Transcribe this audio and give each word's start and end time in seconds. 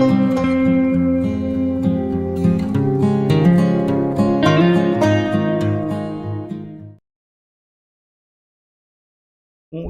Muy 0.00 0.08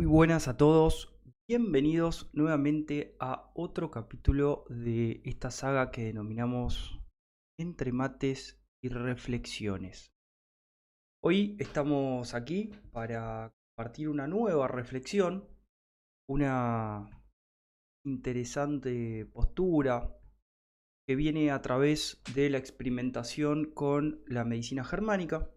buenas 0.05 0.49
a 0.49 0.57
todos, 0.57 1.17
bienvenidos 1.49 2.29
nuevamente 2.33 3.15
a 3.21 3.53
otro 3.55 3.93
capítulo 3.93 4.65
de 4.69 5.23
esta 5.25 5.53
saga 5.53 5.93
que 5.93 6.07
denominamos 6.07 7.01
Entre 7.57 7.93
mates 7.93 8.61
y 8.83 8.89
reflexiones. 8.89 10.11
Hoy 11.23 11.57
estamos 11.61 12.35
aquí 12.35 12.73
para 12.91 13.55
compartir 13.77 14.09
una 14.09 14.27
nueva 14.27 14.67
reflexión, 14.67 15.49
una 16.29 17.20
interesante 18.05 19.27
postura 19.27 20.17
que 21.07 21.17
viene 21.17 21.51
a 21.51 21.61
través 21.61 22.23
de 22.35 22.51
la 22.51 22.59
experimentación 22.59 23.73
con 23.73 24.23
la 24.27 24.45
medicina 24.45 24.85
germánica. 24.85 25.51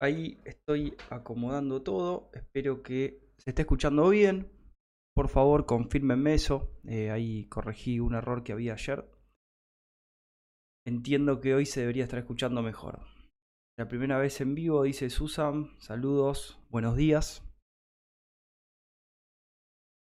Ahí 0.00 0.40
estoy 0.44 0.96
acomodando 1.10 1.82
todo, 1.82 2.30
espero 2.34 2.82
que 2.82 3.32
se 3.38 3.50
esté 3.50 3.62
escuchando 3.62 4.08
bien. 4.08 4.50
Por 5.14 5.28
favor, 5.28 5.66
confírmenme 5.66 6.34
eso. 6.34 6.78
Eh, 6.84 7.10
ahí 7.10 7.46
corregí 7.46 8.00
un 8.00 8.14
error 8.14 8.42
que 8.42 8.52
había 8.52 8.74
ayer. 8.74 9.10
Entiendo 10.86 11.40
que 11.40 11.54
hoy 11.54 11.66
se 11.66 11.80
debería 11.80 12.04
estar 12.04 12.18
escuchando 12.18 12.62
mejor. 12.62 13.00
La 13.78 13.88
primera 13.88 14.18
vez 14.18 14.40
en 14.40 14.54
vivo, 14.54 14.82
dice 14.82 15.10
Susan. 15.10 15.70
Saludos, 15.78 16.58
buenos 16.70 16.96
días. 16.96 17.49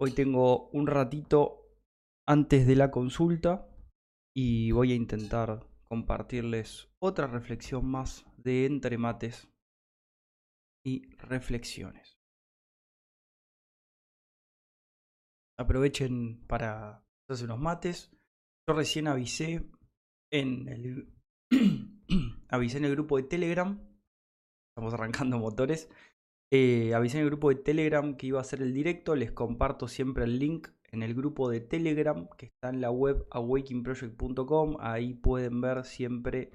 Hoy 0.04 0.14
tengo 0.14 0.70
un 0.70 0.88
ratito 0.88 1.78
antes 2.28 2.66
de 2.66 2.76
la 2.76 2.90
consulta 2.90 3.70
y 4.36 4.72
voy 4.72 4.94
a 4.94 4.96
intentar 4.96 5.70
compartirles 5.84 6.90
otra 7.00 7.28
reflexión 7.28 7.86
más 7.86 8.26
de 8.36 8.66
entre 8.66 8.98
mates 8.98 9.48
y 10.84 11.14
reflexiones. 11.18 12.18
Aprovechen 15.60 16.48
para 16.48 17.06
hacer 17.30 17.46
unos 17.46 17.60
mates. 17.60 18.10
Yo 18.68 18.74
recién 18.74 19.08
avisé 19.08 19.70
en 20.32 20.68
el 20.68 21.14
avisé 22.50 22.80
en 22.80 22.86
el 22.86 22.92
grupo 22.94 23.18
de 23.18 23.24
Telegram. 23.24 23.80
Estamos 24.72 24.96
arrancando 24.96 25.38
motores. 25.38 25.92
Eh, 26.54 26.94
avisé 26.94 27.18
en 27.18 27.24
el 27.24 27.30
grupo 27.30 27.48
de 27.50 27.56
Telegram 27.56 28.18
que 28.18 28.28
iba 28.28 28.40
a 28.40 28.42
hacer 28.42 28.62
el 28.62 28.74
directo. 28.74 29.16
Les 29.16 29.32
comparto 29.32 29.88
siempre 29.88 30.26
el 30.26 30.38
link 30.38 30.68
en 30.92 31.02
el 31.02 31.16
grupo 31.16 31.50
de 31.50 31.62
Telegram 31.62 32.28
que 32.38 32.48
está 32.48 32.70
en 32.70 32.82
la 32.82 32.92
web 32.92 33.26
awakingproject.com. 33.32 34.78
Ahí 34.80 35.14
pueden 35.14 35.62
ver 35.62 35.86
siempre 35.86 36.52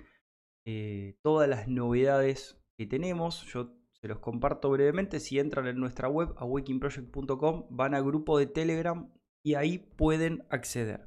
eh, 0.67 1.17
todas 1.23 1.49
las 1.49 1.67
novedades 1.67 2.59
que 2.79 2.87
tenemos. 2.87 3.47
Yo 3.47 3.73
se 3.93 4.09
los 4.09 4.19
comparto 4.19 4.71
brevemente. 4.71 5.19
Si 5.19 5.39
entran 5.39 5.67
en 5.67 5.79
nuestra 5.79 6.09
web 6.09 6.35
awakingproject.com, 6.37 7.67
van 7.71 7.95
al 7.95 8.05
grupo 8.05 8.39
de 8.39 8.47
Telegram 8.47 9.11
y 9.43 9.55
ahí 9.55 9.79
pueden 9.79 10.45
acceder. 10.51 11.05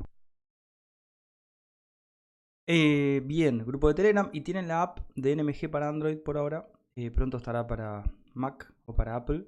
Eh, 2.68 3.22
bien, 3.26 3.66
grupo 3.66 3.88
de 3.88 3.96
Telegram 3.96 4.30
y 4.32 4.42
tienen 4.42 4.68
la 4.68 4.82
app 4.82 5.00
de 5.16 5.36
NMG 5.36 5.70
para 5.70 5.90
Android 5.90 6.18
por 6.18 6.38
ahora. 6.38 6.72
Eh, 6.96 7.12
pronto 7.12 7.38
estará 7.38 7.66
para 7.68 8.04
Mac 8.40 8.74
o 8.86 8.96
para 8.96 9.16
Apple. 9.16 9.46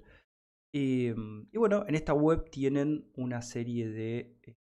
y 0.73 1.11
bueno, 1.58 1.86
en 1.88 1.95
esta 1.95 2.14
web 2.14 2.50
tienen 2.50 3.11
una 3.16 3.42
serie 3.42 3.89
de 3.89 4.39
eh, 4.44 4.56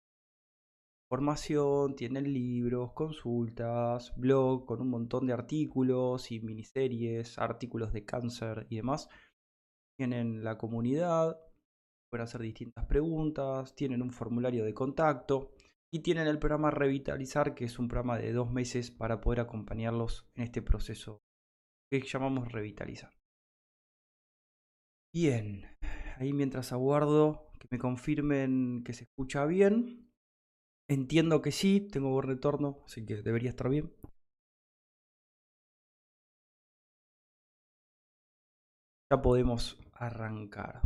formación, 1.10 1.96
tienen 1.96 2.32
libros, 2.32 2.94
consultas, 2.94 4.14
blog 4.16 4.66
con 4.66 4.82
un 4.82 4.90
montón 4.90 5.26
de 5.28 5.34
artículos 5.34 6.32
y 6.32 6.40
miniseries, 6.40 7.38
artículos 7.40 7.92
de 7.92 8.06
cáncer 8.06 8.68
y 8.70 8.78
demás. 8.78 9.10
Tienen 9.98 10.44
la 10.44 10.58
comunidad, 10.58 11.38
pueden 12.10 12.24
hacer 12.24 12.42
distintas 12.42 12.86
preguntas, 12.86 13.76
tienen 13.76 14.02
un 14.02 14.12
formulario 14.12 14.64
de 14.64 14.74
contacto. 14.74 15.52
Y 15.92 16.02
tienen 16.02 16.28
el 16.28 16.38
programa 16.38 16.70
Revitalizar, 16.70 17.56
que 17.56 17.66
es 17.66 17.80
un 17.80 17.88
programa 17.88 18.20
de 18.20 18.32
dos 18.32 18.52
meses 18.52 18.92
para 18.92 19.22
poder 19.22 19.40
acompañarlos 19.40 20.30
en 20.36 20.44
este 20.44 20.62
proceso 20.62 21.24
que 21.90 22.02
llamamos 22.02 22.52
Revitalizar. 22.52 23.19
Bien, 25.14 25.66
ahí 26.18 26.34
mientras 26.34 26.72
aguardo 26.72 27.52
que 27.60 27.68
me 27.72 27.80
confirmen 27.80 28.84
que 28.84 28.94
se 28.94 29.04
escucha 29.06 29.46
bien. 29.46 30.08
Entiendo 30.88 31.42
que 31.42 31.52
sí, 31.52 31.82
tengo 31.92 32.12
buen 32.12 32.28
retorno, 32.28 32.84
así 32.86 33.06
que 33.06 33.22
debería 33.22 33.50
estar 33.50 33.70
bien. 33.70 33.92
Ya 39.12 39.22
podemos 39.22 39.80
arrancar. 39.94 40.82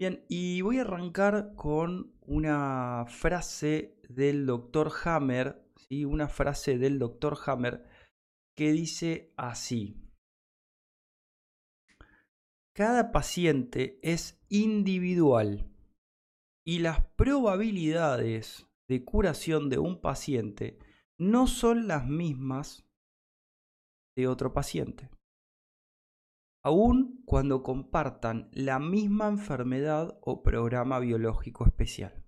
Bien, 0.00 0.24
y 0.28 0.60
voy 0.62 0.78
a 0.78 0.82
arrancar 0.82 1.54
con 1.56 2.12
una 2.22 3.04
frase 3.08 4.00
del 4.08 4.46
doctor 4.46 4.92
Hammer, 5.04 5.64
¿sí? 5.76 6.04
una 6.04 6.28
frase 6.28 6.78
del 6.78 6.98
doctor 6.98 7.36
Hammer 7.46 7.88
que 8.56 8.72
dice 8.72 9.32
así. 9.36 10.01
Cada 12.74 13.12
paciente 13.12 13.98
es 14.02 14.40
individual 14.48 15.70
y 16.64 16.78
las 16.78 17.04
probabilidades 17.16 18.66
de 18.88 19.04
curación 19.04 19.68
de 19.68 19.78
un 19.78 20.00
paciente 20.00 20.78
no 21.18 21.46
son 21.46 21.86
las 21.86 22.06
mismas 22.06 22.86
de 24.16 24.28
otro 24.28 24.52
paciente 24.52 25.10
aun 26.64 27.22
cuando 27.24 27.62
compartan 27.62 28.48
la 28.52 28.78
misma 28.78 29.28
enfermedad 29.28 30.18
o 30.22 30.42
programa 30.42 31.00
biológico 31.00 31.66
especial. 31.66 32.24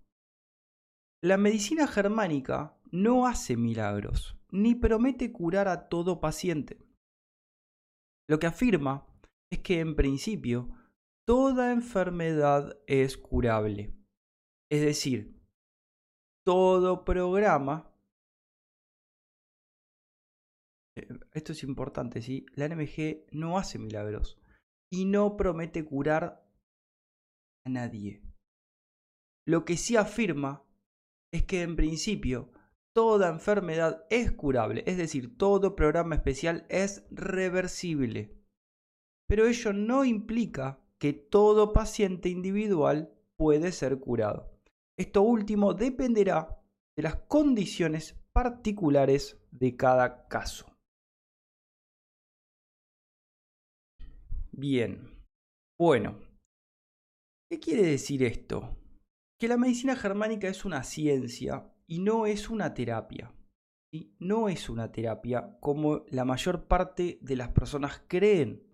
La 1.23 1.37
medicina 1.37 1.87
germánica 1.87 2.77
no 2.91 3.27
hace 3.27 3.57
milagros, 3.57 4.37
ni 4.51 4.75
promete 4.75 5.33
curar 5.33 5.69
a 5.69 5.89
todo 5.89 6.21
paciente. 6.21 6.85
Lo 8.29 8.39
que 8.39 8.47
afirma 8.47 9.07
es 9.55 9.61
que 9.61 9.81
en 9.81 9.97
principio 9.97 10.69
toda 11.27 11.73
enfermedad 11.73 12.79
es 12.87 13.17
curable. 13.17 13.95
Es 14.71 14.83
decir, 14.83 15.41
todo 16.45 17.05
programa 17.05 17.95
eh, 20.97 21.09
esto 21.33 21.53
es 21.53 21.63
importante, 21.63 22.23
¿sí? 22.23 22.47
La 22.55 22.69
NMG 22.69 23.27
no 23.33 23.59
hace 23.59 23.79
milagros 23.79 24.39
y 24.93 25.05
no 25.05 25.37
promete 25.37 25.85
curar 25.85 26.47
a 27.65 27.71
nadie. 27.71 28.23
Lo 29.47 29.65
que 29.65 29.77
sí 29.77 29.97
afirma 29.97 30.65
es 31.33 31.45
que 31.45 31.63
en 31.63 31.77
principio 31.77 32.53
toda 32.95 33.29
enfermedad 33.29 34.07
es 34.09 34.33
curable, 34.33 34.85
es 34.87 34.97
decir, 34.97 35.37
todo 35.37 35.75
programa 35.75 36.15
especial 36.15 36.65
es 36.69 37.07
reversible. 37.11 38.44
Pero 39.29 39.47
ello 39.47 39.73
no 39.73 40.05
implica 40.05 40.81
que 40.99 41.13
todo 41.13 41.73
paciente 41.73 42.29
individual 42.29 43.13
puede 43.37 43.73
ser 43.73 43.99
curado. 43.99 44.51
Esto 44.99 45.23
último 45.23 45.75
dependerá 45.75 46.63
de 46.97 47.03
las 47.03 47.17
condiciones 47.17 48.17
particulares 48.33 49.41
de 49.51 49.77
cada 49.77 50.29
caso. 50.29 50.67
Bien. 54.53 55.25
Bueno. 55.79 56.19
¿Qué 57.51 57.59
quiere 57.59 57.83
decir 57.83 58.23
esto? 58.23 58.77
Que 59.39 59.49
la 59.49 59.57
medicina 59.57 59.97
germánica 59.97 60.49
es 60.49 60.65
una 60.65 60.83
ciencia 60.85 61.73
y 61.87 61.99
no 61.99 62.27
es 62.27 62.49
una 62.49 62.73
terapia. 62.73 63.35
¿sí? 63.93 64.17
No 64.21 64.49
es 64.49 64.69
una 64.71 64.93
terapia 64.93 65.59
como 65.61 66.05
la 66.09 66.25
mayor 66.25 66.67
parte 66.67 67.19
de 67.21 67.37
las 67.37 67.49
personas 67.49 68.03
creen. 68.07 68.74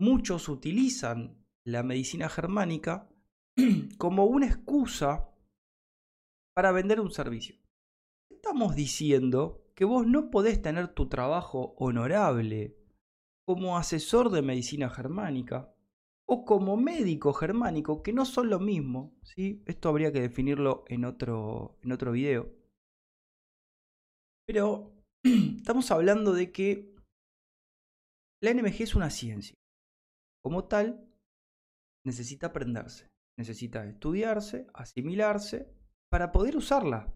Muchos 0.00 0.48
utilizan 0.48 1.44
la 1.64 1.82
medicina 1.82 2.28
germánica 2.28 3.08
como 3.98 4.24
una 4.24 4.46
excusa 4.46 5.30
para 6.54 6.72
vender 6.72 7.00
un 7.00 7.10
servicio. 7.10 7.56
Estamos 8.30 8.74
diciendo 8.74 9.64
que 9.74 9.84
vos 9.84 10.06
no 10.06 10.30
podés 10.30 10.60
tener 10.62 10.88
tu 10.88 11.08
trabajo 11.08 11.74
honorable 11.78 12.76
como 13.46 13.76
asesor 13.76 14.30
de 14.30 14.42
medicina 14.42 14.88
germánica 14.90 15.74
o 16.26 16.44
como 16.44 16.76
médico 16.76 17.32
germánico, 17.32 18.02
que 18.02 18.12
no 18.12 18.24
son 18.24 18.48
lo 18.50 18.58
mismo, 18.58 19.14
¿sí? 19.22 19.62
Esto 19.66 19.90
habría 19.90 20.12
que 20.12 20.20
definirlo 20.20 20.84
en 20.88 21.04
otro, 21.04 21.78
en 21.82 21.92
otro 21.92 22.12
video. 22.12 22.50
Pero 24.46 24.92
estamos 25.22 25.90
hablando 25.90 26.32
de 26.32 26.50
que 26.50 26.94
la 28.42 28.52
NMG 28.52 28.82
es 28.82 28.94
una 28.94 29.10
ciencia. 29.10 29.54
Como 30.44 30.64
tal, 30.64 31.08
necesita 32.04 32.48
aprenderse, 32.48 33.10
necesita 33.38 33.86
estudiarse, 33.86 34.66
asimilarse 34.74 35.72
para 36.10 36.32
poder 36.32 36.56
usarla. 36.56 37.14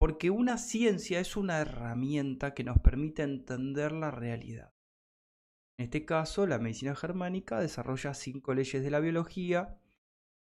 Porque 0.00 0.30
una 0.30 0.58
ciencia 0.58 1.20
es 1.20 1.36
una 1.36 1.60
herramienta 1.60 2.52
que 2.52 2.64
nos 2.64 2.78
permite 2.80 3.22
entender 3.22 3.92
la 3.92 4.10
realidad. 4.10 4.74
En 5.78 5.84
este 5.84 6.04
caso, 6.04 6.46
la 6.46 6.58
medicina 6.58 6.96
germánica 6.96 7.60
desarrolla 7.60 8.14
cinco 8.14 8.52
leyes 8.52 8.82
de 8.82 8.90
la 8.90 8.98
biología, 8.98 9.80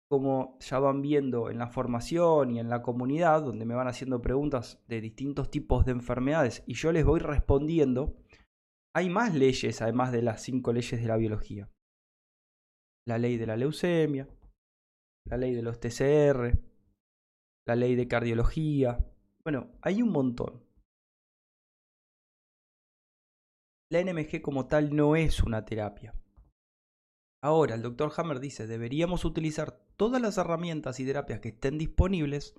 como 0.09 0.57
ya 0.61 0.79
van 0.79 1.01
viendo 1.01 1.51
en 1.51 1.59
la 1.59 1.67
formación 1.67 2.51
y 2.51 2.59
en 2.59 2.69
la 2.69 2.81
comunidad, 2.81 3.43
donde 3.43 3.65
me 3.65 3.75
van 3.75 3.87
haciendo 3.87 4.21
preguntas 4.21 4.83
de 4.87 4.99
distintos 4.99 5.51
tipos 5.51 5.85
de 5.85 5.91
enfermedades 5.91 6.63
y 6.65 6.73
yo 6.73 6.91
les 6.91 7.05
voy 7.05 7.19
respondiendo, 7.19 8.15
hay 8.95 9.09
más 9.09 9.33
leyes 9.33 9.81
además 9.81 10.11
de 10.11 10.23
las 10.23 10.41
cinco 10.41 10.73
leyes 10.73 10.99
de 10.99 11.07
la 11.07 11.17
biología. 11.17 11.69
La 13.05 13.17
ley 13.17 13.37
de 13.37 13.45
la 13.45 13.57
leucemia, 13.57 14.27
la 15.25 15.37
ley 15.37 15.53
de 15.53 15.61
los 15.61 15.79
TCR, 15.79 16.57
la 17.65 17.75
ley 17.75 17.95
de 17.95 18.07
cardiología. 18.07 19.05
Bueno, 19.43 19.71
hay 19.81 20.01
un 20.01 20.09
montón. 20.09 20.63
La 23.91 24.01
NMG 24.03 24.41
como 24.41 24.67
tal 24.67 24.95
no 24.95 25.15
es 25.15 25.43
una 25.43 25.65
terapia. 25.65 26.15
Ahora, 27.43 27.75
el 27.75 27.81
doctor 27.81 28.11
Hammer 28.15 28.39
dice, 28.39 28.67
deberíamos 28.67 29.25
utilizar 29.25 29.85
todas 29.97 30.21
las 30.21 30.37
herramientas 30.37 30.99
y 30.99 31.05
terapias 31.05 31.41
que 31.41 31.49
estén 31.49 31.77
disponibles 31.77 32.55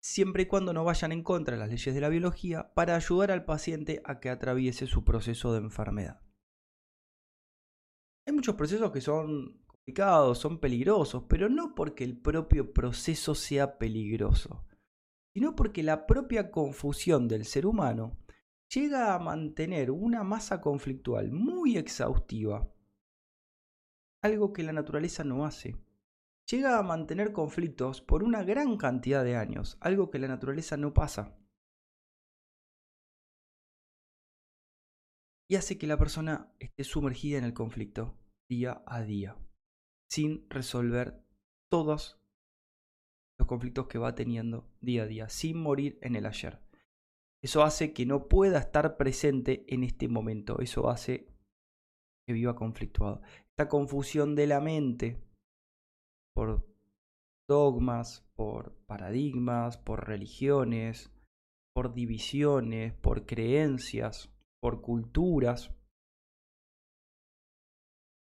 siempre 0.00 0.44
y 0.44 0.46
cuando 0.46 0.72
no 0.72 0.84
vayan 0.84 1.12
en 1.12 1.22
contra 1.22 1.56
de 1.56 1.60
las 1.60 1.70
leyes 1.70 1.94
de 1.94 2.00
la 2.00 2.10
biología 2.10 2.72
para 2.74 2.94
ayudar 2.94 3.30
al 3.30 3.44
paciente 3.44 4.02
a 4.04 4.20
que 4.20 4.30
atraviese 4.30 4.86
su 4.86 5.02
proceso 5.02 5.52
de 5.52 5.58
enfermedad. 5.58 6.20
Hay 8.26 8.34
muchos 8.34 8.54
procesos 8.54 8.92
que 8.92 9.00
son 9.00 9.63
son 10.34 10.58
peligrosos, 10.58 11.24
pero 11.28 11.48
no 11.48 11.74
porque 11.74 12.04
el 12.04 12.16
propio 12.16 12.72
proceso 12.72 13.34
sea 13.34 13.78
peligroso, 13.78 14.64
sino 15.34 15.54
porque 15.54 15.82
la 15.82 16.06
propia 16.06 16.50
confusión 16.50 17.28
del 17.28 17.44
ser 17.44 17.66
humano 17.66 18.16
llega 18.72 19.14
a 19.14 19.18
mantener 19.18 19.90
una 19.90 20.24
masa 20.24 20.60
conflictual 20.60 21.30
muy 21.32 21.76
exhaustiva, 21.76 22.72
algo 24.22 24.52
que 24.52 24.62
la 24.62 24.72
naturaleza 24.72 25.22
no 25.22 25.44
hace. 25.44 25.76
Llega 26.50 26.78
a 26.78 26.82
mantener 26.82 27.32
conflictos 27.32 28.02
por 28.02 28.22
una 28.22 28.42
gran 28.42 28.76
cantidad 28.76 29.24
de 29.24 29.36
años, 29.36 29.78
algo 29.80 30.10
que 30.10 30.18
la 30.18 30.28
naturaleza 30.28 30.76
no 30.76 30.92
pasa. 30.92 31.38
Y 35.48 35.56
hace 35.56 35.78
que 35.78 35.86
la 35.86 35.98
persona 35.98 36.54
esté 36.58 36.84
sumergida 36.84 37.38
en 37.38 37.44
el 37.44 37.54
conflicto 37.54 38.16
día 38.48 38.82
a 38.86 39.02
día 39.02 39.36
sin 40.14 40.48
resolver 40.48 41.20
todos 41.68 42.20
los 43.36 43.48
conflictos 43.48 43.88
que 43.88 43.98
va 43.98 44.14
teniendo 44.14 44.70
día 44.80 45.02
a 45.02 45.06
día, 45.06 45.28
sin 45.28 45.58
morir 45.58 45.98
en 46.02 46.14
el 46.14 46.26
ayer. 46.26 46.60
Eso 47.42 47.64
hace 47.64 47.92
que 47.92 48.06
no 48.06 48.28
pueda 48.28 48.60
estar 48.60 48.96
presente 48.96 49.64
en 49.66 49.82
este 49.82 50.06
momento, 50.06 50.60
eso 50.60 50.88
hace 50.88 51.26
que 52.28 52.32
viva 52.32 52.54
conflictuado. 52.54 53.22
Esta 53.48 53.68
confusión 53.68 54.36
de 54.36 54.46
la 54.46 54.60
mente 54.60 55.20
por 56.32 56.64
dogmas, 57.48 58.24
por 58.36 58.76
paradigmas, 58.86 59.78
por 59.78 60.06
religiones, 60.06 61.10
por 61.74 61.92
divisiones, 61.92 62.94
por 62.94 63.26
creencias, 63.26 64.32
por 64.60 64.80
culturas, 64.80 65.74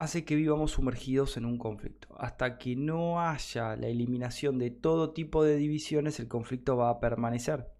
hace 0.03 0.25
que 0.25 0.35
vivamos 0.35 0.71
sumergidos 0.71 1.37
en 1.37 1.45
un 1.45 1.57
conflicto. 1.57 2.09
Hasta 2.17 2.57
que 2.57 2.75
no 2.75 3.21
haya 3.21 3.75
la 3.75 3.87
eliminación 3.87 4.59
de 4.59 4.71
todo 4.71 5.13
tipo 5.13 5.43
de 5.43 5.55
divisiones, 5.55 6.19
el 6.19 6.27
conflicto 6.27 6.77
va 6.77 6.89
a 6.89 6.99
permanecer. 6.99 7.73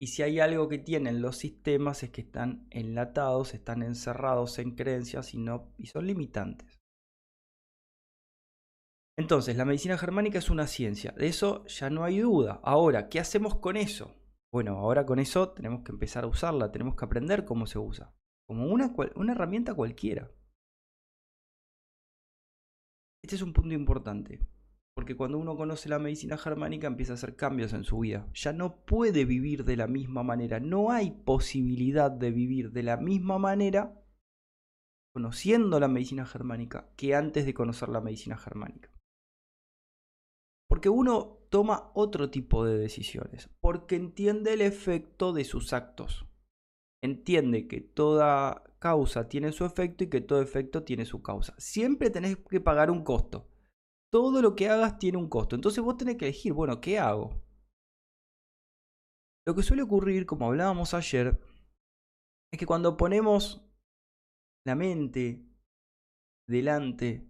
Y 0.00 0.08
si 0.08 0.22
hay 0.22 0.38
algo 0.38 0.68
que 0.68 0.78
tienen 0.78 1.20
los 1.20 1.36
sistemas 1.36 2.04
es 2.04 2.10
que 2.10 2.20
están 2.20 2.68
enlatados, 2.70 3.52
están 3.54 3.82
encerrados 3.82 4.58
en 4.60 4.76
creencias 4.76 5.34
y, 5.34 5.38
no, 5.38 5.74
y 5.76 5.86
son 5.86 6.06
limitantes. 6.06 6.78
Entonces, 9.16 9.56
la 9.56 9.64
medicina 9.64 9.98
germánica 9.98 10.38
es 10.38 10.48
una 10.48 10.68
ciencia, 10.68 11.10
de 11.10 11.26
eso 11.26 11.66
ya 11.66 11.90
no 11.90 12.04
hay 12.04 12.20
duda. 12.20 12.60
Ahora, 12.62 13.08
¿qué 13.08 13.18
hacemos 13.18 13.56
con 13.56 13.76
eso? 13.76 14.14
Bueno, 14.52 14.78
ahora 14.78 15.04
con 15.04 15.18
eso 15.18 15.50
tenemos 15.50 15.82
que 15.82 15.90
empezar 15.90 16.22
a 16.22 16.28
usarla, 16.28 16.70
tenemos 16.70 16.94
que 16.94 17.04
aprender 17.04 17.44
cómo 17.44 17.66
se 17.66 17.80
usa, 17.80 18.14
como 18.46 18.66
una, 18.66 18.94
una 19.16 19.32
herramienta 19.32 19.74
cualquiera. 19.74 20.30
Este 23.22 23.36
es 23.36 23.42
un 23.42 23.52
punto 23.52 23.74
importante, 23.74 24.40
porque 24.94 25.16
cuando 25.16 25.38
uno 25.38 25.56
conoce 25.56 25.88
la 25.88 25.98
medicina 25.98 26.36
germánica 26.36 26.86
empieza 26.86 27.12
a 27.12 27.14
hacer 27.14 27.36
cambios 27.36 27.72
en 27.72 27.84
su 27.84 27.98
vida. 27.98 28.28
Ya 28.34 28.52
no 28.52 28.84
puede 28.84 29.24
vivir 29.24 29.64
de 29.64 29.76
la 29.76 29.86
misma 29.86 30.22
manera, 30.22 30.60
no 30.60 30.90
hay 30.90 31.10
posibilidad 31.10 32.10
de 32.10 32.30
vivir 32.30 32.72
de 32.72 32.82
la 32.82 32.96
misma 32.96 33.38
manera 33.38 34.02
conociendo 35.14 35.80
la 35.80 35.88
medicina 35.88 36.26
germánica 36.26 36.92
que 36.96 37.14
antes 37.14 37.44
de 37.44 37.54
conocer 37.54 37.88
la 37.88 38.00
medicina 38.00 38.36
germánica. 38.36 38.90
Porque 40.68 40.88
uno 40.88 41.38
toma 41.50 41.90
otro 41.94 42.30
tipo 42.30 42.64
de 42.64 42.78
decisiones, 42.78 43.50
porque 43.60 43.96
entiende 43.96 44.52
el 44.52 44.60
efecto 44.60 45.32
de 45.32 45.44
sus 45.44 45.72
actos. 45.72 46.26
Entiende 47.02 47.66
que 47.66 47.80
toda 47.80 48.67
causa 48.78 49.28
tiene 49.28 49.52
su 49.52 49.64
efecto 49.64 50.04
y 50.04 50.08
que 50.08 50.20
todo 50.20 50.42
efecto 50.42 50.82
tiene 50.82 51.04
su 51.04 51.22
causa. 51.22 51.54
Siempre 51.58 52.10
tenés 52.10 52.36
que 52.36 52.60
pagar 52.60 52.90
un 52.90 53.04
costo. 53.04 53.48
Todo 54.10 54.40
lo 54.40 54.54
que 54.54 54.68
hagas 54.68 54.98
tiene 54.98 55.18
un 55.18 55.28
costo. 55.28 55.54
Entonces 55.54 55.82
vos 55.82 55.96
tenés 55.96 56.16
que 56.16 56.26
elegir, 56.26 56.52
bueno, 56.52 56.80
¿qué 56.80 56.98
hago? 56.98 57.42
Lo 59.46 59.54
que 59.54 59.62
suele 59.62 59.82
ocurrir, 59.82 60.26
como 60.26 60.46
hablábamos 60.46 60.94
ayer, 60.94 61.40
es 62.52 62.58
que 62.58 62.66
cuando 62.66 62.96
ponemos 62.96 63.64
la 64.66 64.74
mente 64.74 65.46
delante 66.46 67.28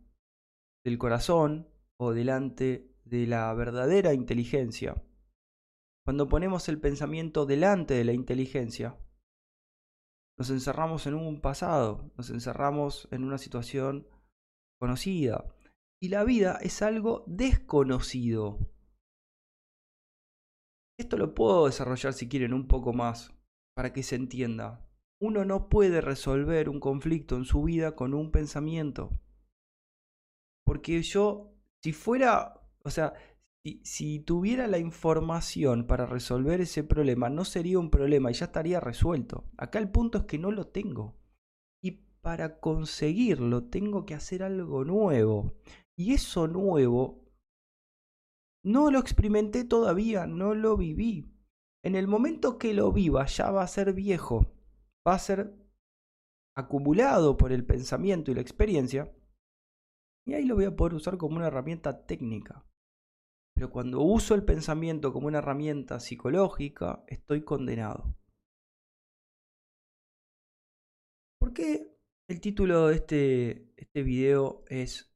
del 0.84 0.98
corazón 0.98 1.68
o 1.96 2.12
delante 2.12 2.94
de 3.04 3.26
la 3.26 3.52
verdadera 3.54 4.14
inteligencia, 4.14 5.02
cuando 6.04 6.28
ponemos 6.28 6.68
el 6.68 6.80
pensamiento 6.80 7.46
delante 7.46 7.94
de 7.94 8.04
la 8.04 8.12
inteligencia, 8.12 8.98
nos 10.38 10.50
encerramos 10.50 11.06
en 11.06 11.14
un 11.14 11.40
pasado, 11.40 12.12
nos 12.16 12.30
encerramos 12.30 13.08
en 13.10 13.24
una 13.24 13.38
situación 13.38 14.06
conocida. 14.78 15.44
Y 16.00 16.10
la 16.10 16.22
vida 16.22 16.58
es 16.62 16.80
algo 16.80 17.24
desconocido. 17.26 18.58
Esto 20.96 21.16
lo 21.16 21.34
puedo 21.34 21.66
desarrollar 21.66 22.12
si 22.12 22.28
quieren 22.28 22.54
un 22.54 22.68
poco 22.68 22.92
más, 22.92 23.34
para 23.74 23.92
que 23.92 24.04
se 24.04 24.14
entienda. 24.14 24.88
Uno 25.20 25.44
no 25.44 25.68
puede 25.68 26.00
resolver 26.00 26.68
un 26.68 26.78
conflicto 26.78 27.36
en 27.36 27.44
su 27.44 27.64
vida 27.64 27.96
con 27.96 28.14
un 28.14 28.30
pensamiento. 28.30 29.20
Porque 30.64 31.02
yo, 31.02 31.52
si 31.82 31.92
fuera, 31.92 32.60
o 32.84 32.90
sea, 32.90 33.14
si, 33.82 34.20
tuviera 34.20 34.66
la 34.66 34.78
información 34.78 35.86
para 35.86 36.06
resolver 36.06 36.60
ese 36.60 36.84
problema, 36.84 37.28
no 37.28 37.44
sería 37.44 37.78
un 37.78 37.90
problema 37.90 38.30
y 38.30 38.34
ya 38.34 38.46
estaría 38.46 38.80
resuelto. 38.80 39.44
Acá 39.56 39.78
el 39.78 39.90
punto 39.90 40.18
es 40.18 40.24
que 40.24 40.38
no 40.38 40.50
lo 40.50 40.68
tengo. 40.68 41.16
Y 41.82 41.92
para 42.20 42.60
conseguirlo 42.60 43.64
tengo 43.64 44.06
que 44.06 44.14
hacer 44.14 44.42
algo 44.42 44.84
nuevo. 44.84 45.54
Y 45.96 46.14
eso 46.14 46.46
nuevo 46.46 47.28
no 48.64 48.90
lo 48.90 48.98
experimenté 48.98 49.64
todavía, 49.64 50.26
no 50.26 50.54
lo 50.54 50.76
viví. 50.76 51.32
En 51.82 51.94
el 51.94 52.06
momento 52.06 52.58
que 52.58 52.74
lo 52.74 52.92
viva 52.92 53.26
ya 53.26 53.50
va 53.50 53.62
a 53.62 53.68
ser 53.68 53.92
viejo, 53.92 54.46
va 55.06 55.14
a 55.14 55.18
ser 55.18 55.54
acumulado 56.56 57.36
por 57.36 57.52
el 57.52 57.64
pensamiento 57.64 58.30
y 58.30 58.34
la 58.34 58.40
experiencia. 58.40 59.14
Y 60.26 60.34
ahí 60.34 60.44
lo 60.44 60.56
voy 60.56 60.66
a 60.66 60.76
poder 60.76 60.94
usar 60.94 61.16
como 61.16 61.36
una 61.36 61.46
herramienta 61.46 62.04
técnica. 62.04 62.67
Pero 63.58 63.72
cuando 63.72 64.02
uso 64.02 64.36
el 64.36 64.44
pensamiento 64.44 65.12
como 65.12 65.26
una 65.26 65.38
herramienta 65.38 65.98
psicológica, 65.98 67.02
estoy 67.08 67.42
condenado. 67.42 68.16
¿Por 71.40 71.52
qué 71.52 71.98
el 72.30 72.40
título 72.40 72.86
de 72.86 72.94
este, 72.94 73.72
este 73.76 74.04
video 74.04 74.62
es 74.68 75.12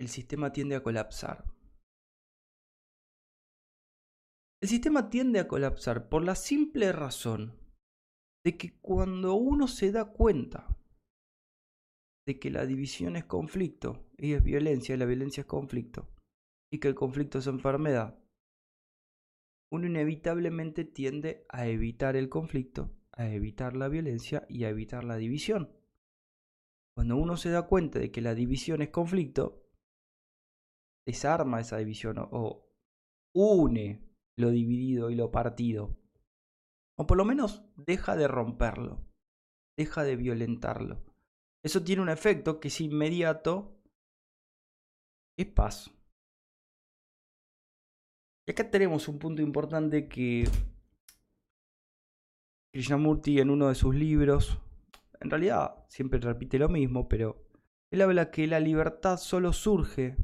El 0.00 0.06
sistema 0.06 0.52
tiende 0.52 0.76
a 0.76 0.84
colapsar? 0.84 1.44
El 4.62 4.68
sistema 4.68 5.10
tiende 5.10 5.40
a 5.40 5.48
colapsar 5.48 6.08
por 6.08 6.22
la 6.22 6.36
simple 6.36 6.92
razón 6.92 7.58
de 8.46 8.56
que 8.56 8.78
cuando 8.78 9.34
uno 9.34 9.66
se 9.66 9.90
da 9.90 10.12
cuenta 10.12 10.68
de 12.28 12.38
que 12.38 12.52
la 12.52 12.64
división 12.64 13.16
es 13.16 13.24
conflicto 13.24 14.08
y 14.18 14.34
es 14.34 14.44
violencia 14.44 14.94
y 14.94 14.98
la 14.98 15.04
violencia 15.04 15.40
es 15.40 15.48
conflicto, 15.48 16.08
y 16.72 16.78
que 16.78 16.88
el 16.88 16.94
conflicto 16.94 17.38
es 17.38 17.46
enfermedad, 17.46 18.18
uno 19.70 19.86
inevitablemente 19.86 20.84
tiende 20.84 21.46
a 21.50 21.66
evitar 21.66 22.16
el 22.16 22.28
conflicto, 22.28 22.90
a 23.12 23.28
evitar 23.28 23.76
la 23.76 23.88
violencia 23.88 24.46
y 24.48 24.64
a 24.64 24.70
evitar 24.70 25.04
la 25.04 25.16
división. 25.16 25.70
Cuando 26.96 27.16
uno 27.16 27.36
se 27.36 27.50
da 27.50 27.66
cuenta 27.66 27.98
de 27.98 28.10
que 28.10 28.22
la 28.22 28.34
división 28.34 28.80
es 28.82 28.88
conflicto, 28.88 29.70
desarma 31.06 31.60
esa 31.60 31.76
división 31.76 32.16
o 32.18 32.70
une 33.34 34.08
lo 34.36 34.50
dividido 34.50 35.10
y 35.10 35.14
lo 35.14 35.30
partido. 35.30 35.98
O 36.98 37.06
por 37.06 37.16
lo 37.16 37.24
menos 37.24 37.64
deja 37.76 38.16
de 38.16 38.28
romperlo, 38.28 39.04
deja 39.76 40.04
de 40.04 40.16
violentarlo. 40.16 41.04
Eso 41.62 41.82
tiene 41.82 42.02
un 42.02 42.08
efecto 42.08 42.60
que 42.60 42.68
es 42.68 42.80
inmediato, 42.80 43.78
es 45.38 45.46
paz. 45.46 45.90
Y 48.46 48.50
acá 48.50 48.70
tenemos 48.70 49.06
un 49.08 49.18
punto 49.18 49.40
importante 49.42 50.08
que 50.08 50.48
Krishnamurti 52.72 53.38
en 53.38 53.50
uno 53.50 53.68
de 53.68 53.74
sus 53.74 53.94
libros, 53.94 54.58
en 55.20 55.30
realidad 55.30 55.84
siempre 55.88 56.18
repite 56.18 56.58
lo 56.58 56.68
mismo, 56.68 57.08
pero 57.08 57.46
él 57.92 58.00
habla 58.00 58.30
que 58.30 58.46
la 58.46 58.58
libertad 58.58 59.18
solo 59.18 59.52
surge 59.52 60.16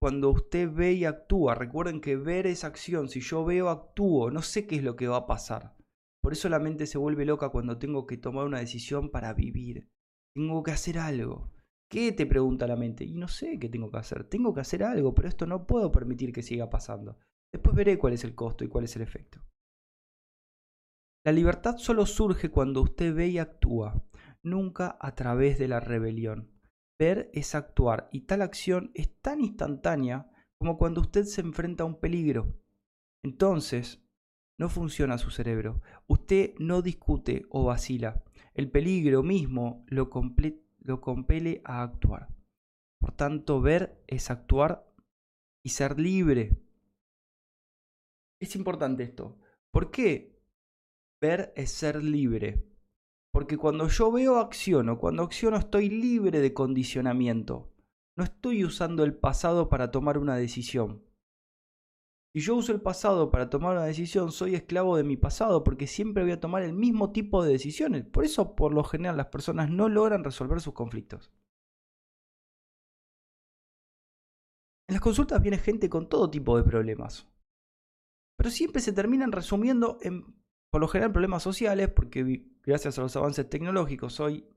cuando 0.00 0.30
usted 0.30 0.68
ve 0.72 0.94
y 0.94 1.04
actúa. 1.04 1.54
Recuerden 1.54 2.00
que 2.00 2.16
ver 2.16 2.48
es 2.48 2.64
acción. 2.64 3.08
Si 3.08 3.20
yo 3.20 3.44
veo, 3.44 3.68
actúo. 3.68 4.32
No 4.32 4.42
sé 4.42 4.66
qué 4.66 4.76
es 4.76 4.82
lo 4.82 4.96
que 4.96 5.06
va 5.06 5.18
a 5.18 5.26
pasar. 5.26 5.76
Por 6.20 6.32
eso 6.32 6.48
la 6.48 6.58
mente 6.58 6.86
se 6.86 6.98
vuelve 6.98 7.24
loca 7.24 7.50
cuando 7.50 7.78
tengo 7.78 8.06
que 8.06 8.16
tomar 8.16 8.46
una 8.46 8.58
decisión 8.58 9.10
para 9.10 9.32
vivir. 9.32 9.88
Tengo 10.34 10.62
que 10.64 10.72
hacer 10.72 10.98
algo. 10.98 11.52
¿Qué 11.92 12.10
te 12.12 12.24
pregunta 12.24 12.66
la 12.66 12.74
mente? 12.74 13.04
Y 13.04 13.12
no 13.12 13.28
sé 13.28 13.58
qué 13.58 13.68
tengo 13.68 13.90
que 13.90 13.98
hacer. 13.98 14.24
Tengo 14.24 14.54
que 14.54 14.62
hacer 14.62 14.82
algo, 14.82 15.14
pero 15.14 15.28
esto 15.28 15.44
no 15.44 15.66
puedo 15.66 15.92
permitir 15.92 16.32
que 16.32 16.42
siga 16.42 16.70
pasando. 16.70 17.18
Después 17.52 17.76
veré 17.76 17.98
cuál 17.98 18.14
es 18.14 18.24
el 18.24 18.34
costo 18.34 18.64
y 18.64 18.68
cuál 18.68 18.84
es 18.84 18.96
el 18.96 19.02
efecto. 19.02 19.42
La 21.22 21.32
libertad 21.32 21.76
solo 21.76 22.06
surge 22.06 22.50
cuando 22.50 22.80
usted 22.80 23.14
ve 23.14 23.28
y 23.28 23.36
actúa, 23.36 24.02
nunca 24.42 24.96
a 25.00 25.14
través 25.14 25.58
de 25.58 25.68
la 25.68 25.80
rebelión. 25.80 26.50
Ver 26.98 27.30
es 27.34 27.54
actuar 27.54 28.08
y 28.10 28.22
tal 28.22 28.40
acción 28.40 28.90
es 28.94 29.20
tan 29.20 29.42
instantánea 29.42 30.30
como 30.58 30.78
cuando 30.78 31.02
usted 31.02 31.24
se 31.24 31.42
enfrenta 31.42 31.82
a 31.82 31.86
un 31.86 32.00
peligro. 32.00 32.58
Entonces, 33.22 34.02
no 34.58 34.70
funciona 34.70 35.18
su 35.18 35.30
cerebro. 35.30 35.82
Usted 36.06 36.54
no 36.58 36.80
discute 36.80 37.44
o 37.50 37.64
vacila. 37.64 38.24
El 38.54 38.70
peligro 38.70 39.22
mismo 39.22 39.84
lo, 39.88 40.08
lo 40.84 41.00
compele 41.00 41.62
a 41.64 41.82
actuar. 41.82 42.28
Por 43.00 43.12
tanto, 43.12 43.60
ver 43.60 44.02
es 44.06 44.30
actuar 44.30 44.88
y 45.64 45.70
ser 45.70 45.98
libre. 45.98 46.62
Es 48.40 48.56
importante 48.56 49.02
esto. 49.02 49.38
¿Por 49.72 49.90
qué 49.90 50.38
ver 51.20 51.52
es 51.56 51.70
ser 51.70 52.02
libre? 52.02 52.68
Porque 53.32 53.56
cuando 53.56 53.88
yo 53.88 54.12
veo 54.12 54.38
acciono, 54.38 54.98
cuando 54.98 55.22
acciono 55.22 55.56
estoy 55.56 55.88
libre 55.88 56.40
de 56.40 56.52
condicionamiento. 56.52 57.72
No 58.16 58.24
estoy 58.24 58.64
usando 58.64 59.04
el 59.04 59.14
pasado 59.14 59.68
para 59.68 59.90
tomar 59.90 60.18
una 60.18 60.36
decisión. 60.36 61.02
Si 62.34 62.40
yo 62.40 62.56
uso 62.56 62.72
el 62.72 62.80
pasado 62.80 63.30
para 63.30 63.50
tomar 63.50 63.76
una 63.76 63.84
decisión, 63.84 64.32
soy 64.32 64.54
esclavo 64.54 64.96
de 64.96 65.04
mi 65.04 65.18
pasado 65.18 65.62
porque 65.62 65.86
siempre 65.86 66.22
voy 66.22 66.32
a 66.32 66.40
tomar 66.40 66.62
el 66.62 66.72
mismo 66.72 67.12
tipo 67.12 67.44
de 67.44 67.52
decisiones. 67.52 68.06
Por 68.06 68.24
eso, 68.24 68.56
por 68.56 68.72
lo 68.72 68.84
general, 68.84 69.18
las 69.18 69.26
personas 69.26 69.68
no 69.68 69.90
logran 69.90 70.24
resolver 70.24 70.60
sus 70.62 70.72
conflictos. 70.72 71.30
En 74.88 74.94
las 74.94 75.02
consultas 75.02 75.42
viene 75.42 75.58
gente 75.58 75.90
con 75.90 76.08
todo 76.08 76.30
tipo 76.30 76.56
de 76.56 76.64
problemas. 76.64 77.28
Pero 78.38 78.50
siempre 78.50 78.80
se 78.80 78.92
terminan 78.94 79.30
resumiendo 79.30 79.98
en 80.00 80.34
por 80.70 80.80
lo 80.80 80.88
general 80.88 81.12
problemas 81.12 81.42
sociales, 81.42 81.90
porque 81.90 82.46
gracias 82.64 82.98
a 82.98 83.02
los 83.02 83.14
avances 83.14 83.48
tecnológicos 83.48 84.20
hoy 84.20 84.48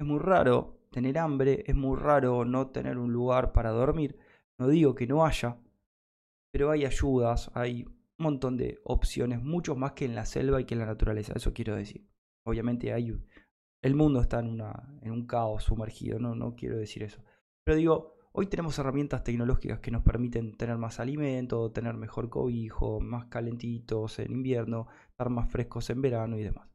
es 0.00 0.06
muy 0.06 0.18
raro 0.18 0.80
tener 0.90 1.18
hambre, 1.18 1.62
es 1.66 1.74
muy 1.74 1.98
raro 1.98 2.46
no 2.46 2.70
tener 2.70 2.96
un 2.96 3.12
lugar 3.12 3.52
para 3.52 3.70
dormir. 3.70 4.18
No 4.58 4.68
digo 4.68 4.94
que 4.94 5.06
no 5.06 5.26
haya, 5.26 5.58
pero 6.58 6.72
hay 6.72 6.84
ayudas, 6.84 7.52
hay 7.54 7.84
un 7.84 7.94
montón 8.18 8.56
de 8.56 8.80
opciones, 8.82 9.40
mucho 9.40 9.76
más 9.76 9.92
que 9.92 10.06
en 10.06 10.16
la 10.16 10.26
selva 10.26 10.60
y 10.60 10.64
que 10.64 10.74
en 10.74 10.80
la 10.80 10.86
naturaleza, 10.86 11.34
eso 11.36 11.54
quiero 11.54 11.76
decir. 11.76 12.04
Obviamente 12.44 12.92
hay, 12.92 13.16
el 13.80 13.94
mundo 13.94 14.20
está 14.20 14.40
en, 14.40 14.60
en 15.02 15.12
un 15.12 15.24
caos 15.24 15.62
sumergido, 15.62 16.18
no, 16.18 16.34
no 16.34 16.56
quiero 16.56 16.76
decir 16.76 17.04
eso. 17.04 17.22
Pero 17.64 17.76
digo, 17.76 18.14
Hoy 18.32 18.46
tenemos 18.46 18.76
herramientas 18.78 19.24
tecnológicas 19.24 19.80
que 19.80 19.90
nos 19.90 20.02
permiten 20.02 20.56
tener 20.56 20.76
más 20.76 21.00
alimento, 21.00 21.72
tener 21.72 21.94
mejor 21.94 22.28
cobijo, 22.28 23.00
más 23.00 23.26
calentitos 23.26 24.18
en 24.18 24.32
invierno, 24.32 24.88
estar 25.08 25.30
más 25.30 25.50
frescos 25.50 25.90
en 25.90 26.02
verano 26.02 26.38
y 26.38 26.42
demás. 26.42 26.68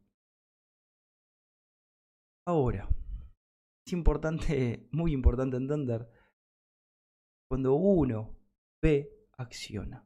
Ahora, 2.46 2.90
es 3.86 3.94
importante, 3.94 4.88
muy 4.92 5.14
importante 5.14 5.58
entender, 5.58 6.10
cuando 7.50 7.76
uno 7.76 8.36
ve, 8.82 9.23
acciona. 9.44 10.06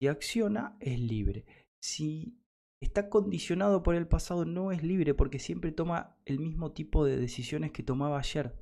Si 0.00 0.08
acciona, 0.08 0.76
es 0.80 0.98
libre. 0.98 1.44
Si 1.82 2.38
está 2.80 3.08
condicionado 3.08 3.82
por 3.82 3.94
el 3.94 4.06
pasado, 4.06 4.44
no 4.44 4.72
es 4.72 4.82
libre 4.82 5.14
porque 5.14 5.38
siempre 5.38 5.72
toma 5.72 6.16
el 6.24 6.38
mismo 6.38 6.72
tipo 6.72 7.04
de 7.04 7.16
decisiones 7.16 7.72
que 7.72 7.82
tomaba 7.82 8.18
ayer. 8.18 8.54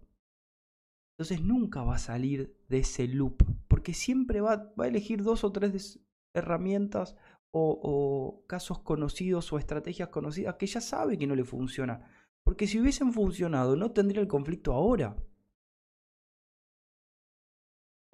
Entonces 1.16 1.42
nunca 1.42 1.82
va 1.82 1.96
a 1.96 1.98
salir 1.98 2.56
de 2.68 2.78
ese 2.78 3.06
loop, 3.06 3.44
porque 3.68 3.94
siempre 3.94 4.40
va, 4.40 4.72
a 4.76 4.86
elegir 4.86 5.22
dos 5.22 5.44
o 5.44 5.52
tres 5.52 6.00
herramientas 6.34 7.16
o, 7.52 8.44
casos 8.48 8.80
conocidos 8.80 9.52
o 9.52 9.58
estrategias 9.58 10.08
conocidas 10.08 10.56
que 10.56 10.66
ya 10.66 10.80
sabe 10.80 11.16
que 11.16 11.28
no 11.28 11.36
le 11.36 11.44
funcionan. 11.44 12.02
Porque 12.44 12.66
si 12.66 12.80
hubiesen 12.80 13.12
funcionado, 13.12 13.76
no 13.76 13.92
tendría 13.92 14.20
el 14.20 14.28
conflicto 14.28 14.72
ahora. 14.72 15.16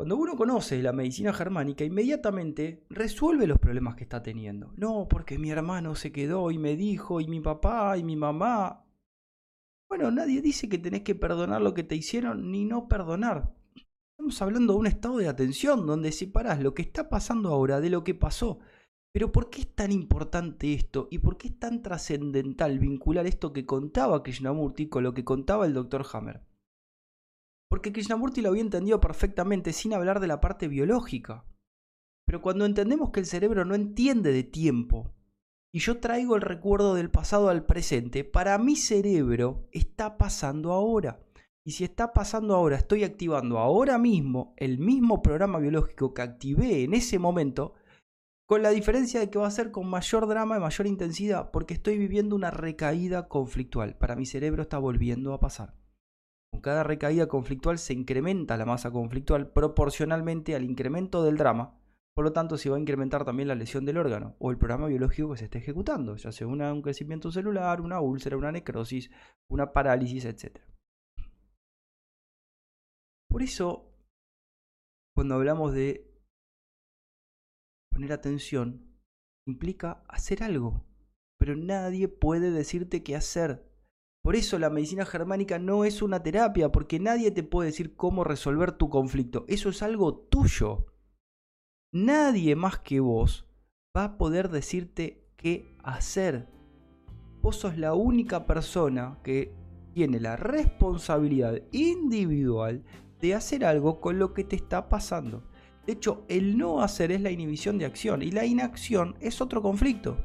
Cuando 0.01 0.17
uno 0.17 0.35
conoce 0.35 0.83
la 0.83 0.95
medicina 0.95 1.31
germánica, 1.31 1.85
inmediatamente 1.85 2.87
resuelve 2.89 3.47
los 3.47 3.59
problemas 3.59 3.97
que 3.97 4.05
está 4.05 4.23
teniendo. 4.23 4.73
No, 4.79 5.07
porque 5.07 5.39
mi 5.39 5.51
hermano 5.51 5.95
se 5.95 6.11
quedó 6.11 6.51
y 6.51 6.57
me 6.57 6.75
dijo, 6.75 7.21
y 7.21 7.29
mi 7.29 7.39
papá 7.43 7.99
y 7.99 8.03
mi 8.03 8.17
mamá. 8.17 8.87
Bueno, 9.91 10.11
nadie 10.11 10.41
dice 10.41 10.71
que 10.71 10.79
tenés 10.79 11.03
que 11.03 11.15
perdonar 11.15 11.61
lo 11.61 11.75
que 11.75 11.83
te 11.83 11.97
hicieron 11.97 12.51
ni 12.51 12.65
no 12.65 12.89
perdonar. 12.89 13.55
Estamos 14.13 14.41
hablando 14.41 14.73
de 14.73 14.79
un 14.79 14.87
estado 14.87 15.19
de 15.19 15.29
atención 15.29 15.87
donde 15.87 16.13
separás 16.13 16.63
lo 16.63 16.73
que 16.73 16.81
está 16.81 17.11
pasando 17.11 17.51
ahora 17.51 17.83
de 17.83 17.91
lo 17.91 18.03
que 18.03 18.15
pasó. 18.15 18.59
Pero 19.13 19.33
¿por 19.33 19.51
qué 19.51 19.61
es 19.61 19.75
tan 19.75 19.93
importante 19.93 20.73
esto? 20.73 21.09
¿Y 21.11 21.19
por 21.19 21.37
qué 21.37 21.49
es 21.49 21.59
tan 21.59 21.83
trascendental 21.83 22.79
vincular 22.79 23.27
esto 23.27 23.53
que 23.53 23.67
contaba 23.67 24.23
Krishnamurti 24.23 24.89
con 24.89 25.03
lo 25.03 25.13
que 25.13 25.27
contaba 25.27 25.67
el 25.67 25.75
Dr. 25.75 26.07
Hammer? 26.11 26.41
Porque 27.71 27.93
Krishnamurti 27.93 28.43
lo 28.43 28.49
había 28.49 28.63
entendido 28.63 29.01
perfectamente 29.01 29.73
sin 29.73 29.95
hablar 29.95 30.19
de 30.19 30.27
la 30.27 30.41
parte 30.41 30.67
biológica. 30.67 31.45
Pero 32.27 32.43
cuando 32.43 32.67
entendemos 32.67 33.11
que 33.11 33.21
el 33.21 33.27
cerebro 33.27 33.65
no 33.65 33.77
entiende 33.77 34.33
de 34.33 34.43
tiempo, 34.43 35.15
y 35.73 35.79
yo 35.79 36.01
traigo 36.01 36.35
el 36.35 36.43
recuerdo 36.43 36.95
del 36.95 37.11
pasado 37.11 37.49
al 37.49 37.65
presente, 37.65 38.25
para 38.25 38.59
mi 38.59 38.75
cerebro 38.75 39.69
está 39.71 40.19
pasando 40.19 40.73
ahora. 40.73 41.21
Y 41.65 41.73
si 41.73 41.85
está 41.85 42.13
pasando 42.13 42.57
ahora, 42.57 42.77
estoy 42.77 43.05
activando 43.05 43.59
ahora 43.59 43.99
mismo 43.99 44.55
el 44.57 44.79
mismo 44.79 45.23
programa 45.23 45.61
biológico 45.61 46.13
que 46.13 46.23
activé 46.23 46.83
en 46.83 46.95
ese 46.95 47.21
momento, 47.21 47.75
con 48.47 48.63
la 48.63 48.71
diferencia 48.71 49.21
de 49.21 49.31
que 49.31 49.39
va 49.39 49.47
a 49.47 49.53
ser 49.53 49.71
con 49.71 49.89
mayor 49.89 50.27
drama 50.27 50.57
y 50.57 50.61
mayor 50.61 50.89
intensidad, 50.89 51.53
porque 51.53 51.75
estoy 51.75 51.99
viviendo 51.99 52.35
una 52.35 52.51
recaída 52.51 53.29
conflictual. 53.29 53.97
Para 53.97 54.17
mi 54.17 54.27
cerebro 54.27 54.63
está 54.63 54.79
volviendo 54.79 55.33
a 55.35 55.39
pasar. 55.39 55.80
Cada 56.61 56.83
recaída 56.83 57.27
conflictual 57.27 57.79
se 57.79 57.93
incrementa 57.95 58.57
la 58.57 58.67
masa 58.67 58.91
conflictual 58.91 59.51
proporcionalmente 59.51 60.55
al 60.55 60.65
incremento 60.65 61.23
del 61.23 61.37
drama 61.37 61.81
por 62.15 62.25
lo 62.25 62.33
tanto, 62.33 62.59
se 62.59 62.69
va 62.69 62.77
a 62.77 62.81
incrementar 62.81 63.25
también 63.25 63.49
la 63.49 63.55
lesión 63.55 63.85
del 63.85 63.97
órgano 63.97 64.37
o 64.41 64.51
el 64.51 64.59
programa 64.59 64.89
biológico 64.89 65.31
que 65.31 65.39
se 65.39 65.45
esté 65.45 65.59
ejecutando, 65.59 66.17
ya 66.17 66.33
sea 66.33 66.47
un 66.47 66.83
crecimiento 66.83 67.31
celular, 67.31 67.81
una 67.81 68.01
úlcera, 68.01 68.37
una 68.37 68.53
necrosis, 68.53 69.11
una 69.49 69.73
parálisis, 69.73 70.25
etc. 70.25 70.59
Por 73.27 73.43
eso, 73.43 73.95
cuando 75.15 75.37
hablamos 75.37 75.73
de 75.73 76.13
poner 77.91 78.13
atención, 78.13 78.99
implica 79.47 80.03
hacer 80.09 80.43
algo, 80.43 80.85
pero 81.39 81.57
nadie 81.57 82.09
puede 82.09 82.51
decirte 82.51 83.03
qué 83.03 83.17
hacer. 83.17 83.70
Por 84.23 84.37
eso 84.37 84.59
la 84.59 84.71
medicina 84.71 85.07
germánica 85.07 85.59
no 85.59 85.85
es 85.85 86.03
una 86.03 86.23
terapia, 86.23 86.71
porque 86.71 87.01
nadie 87.01 87.31
te 87.31 87.43
puede 87.43 87.69
decir 87.69 87.97
cómo 87.97 88.25
resolver 88.25 88.73
tu 88.73 88.91
conflicto. 88.91 89.45
Eso 89.49 89.71
es 89.71 89.83
algo 89.83 90.15
tuyo 90.15 90.87
nadie 91.93 92.55
más 92.55 92.79
que 92.79 93.01
vos 93.01 93.47
va 93.97 94.05
a 94.05 94.19
poder 94.19 94.49
decirte 94.49 95.25
qué 95.37 95.75
hacer. 95.83 96.49
Vos 97.43 97.57
sos 97.57 97.79
la 97.79 97.95
única 97.95 98.47
persona 98.47 99.19
que 99.23 99.53
tiene 99.93 100.21
la 100.21 100.37
responsabilidad 100.37 101.61
individual 101.73 102.85
de 103.21 103.35
hacer 103.35 103.65
algo 103.65 104.01
con 104.01 104.19
lo 104.19 104.33
que 104.35 104.45
te 104.45 104.57
está 104.57 104.89
pasando. 104.89 105.43
De 105.87 105.95
hecho, 105.95 106.25
el 106.29 106.57
no 106.57 106.83
hacer 106.83 107.11
es 107.11 107.21
la 107.21 107.31
inhibición 107.31 107.79
de 107.79 107.87
acción 107.87 108.23
y 108.23 108.31
la 108.31 108.45
inacción 108.45 109.17
es 109.21 109.41
otro 109.41 109.63
conflicto. 109.63 110.17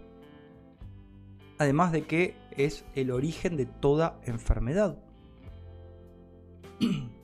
Además 1.58 1.92
de 1.94 2.06
que 2.06 2.36
es 2.58 2.86
el 2.96 3.12
origen 3.12 3.58
de 3.58 3.66
toda 3.66 4.20
enfermedad. 4.24 4.98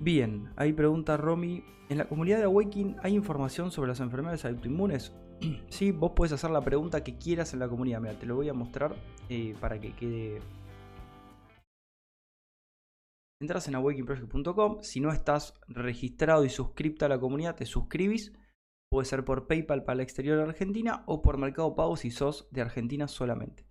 Bien, 0.00 0.50
ahí 0.56 0.72
pregunta 0.72 1.16
Romy, 1.16 1.64
¿en 1.88 1.98
la 1.98 2.08
comunidad 2.08 2.38
de 2.38 2.44
Awakening 2.44 2.96
hay 3.02 3.14
información 3.14 3.70
sobre 3.70 3.88
las 3.88 4.00
enfermedades 4.00 4.44
autoinmunes? 4.44 5.14
sí, 5.68 5.90
vos 5.90 6.12
puedes 6.14 6.32
hacer 6.32 6.50
la 6.50 6.60
pregunta 6.60 7.02
que 7.02 7.16
quieras 7.16 7.54
en 7.54 7.60
la 7.60 7.68
comunidad, 7.68 8.00
mira, 8.00 8.18
te 8.18 8.26
lo 8.26 8.36
voy 8.36 8.48
a 8.48 8.54
mostrar 8.54 8.94
eh, 9.28 9.54
para 9.60 9.80
que 9.80 9.94
quede... 9.94 10.40
Entras 13.40 13.68
en 13.68 13.74
awakeningproject.com, 13.74 14.78
si 14.82 15.00
no 15.00 15.12
estás 15.12 15.54
registrado 15.68 16.44
y 16.44 16.48
suscripto 16.48 17.04
a 17.04 17.08
la 17.08 17.20
comunidad, 17.20 17.54
te 17.54 17.66
suscribís. 17.66 18.32
Puede 18.90 19.06
ser 19.06 19.24
por 19.24 19.46
PayPal 19.46 19.84
para 19.84 19.94
el 19.94 20.00
exterior 20.00 20.38
de 20.38 20.44
Argentina 20.44 21.02
o 21.06 21.22
por 21.22 21.38
Mercado 21.38 21.74
Pago 21.74 21.96
si 21.96 22.10
sos 22.10 22.48
de 22.50 22.62
Argentina 22.62 23.08
solamente. 23.08 23.66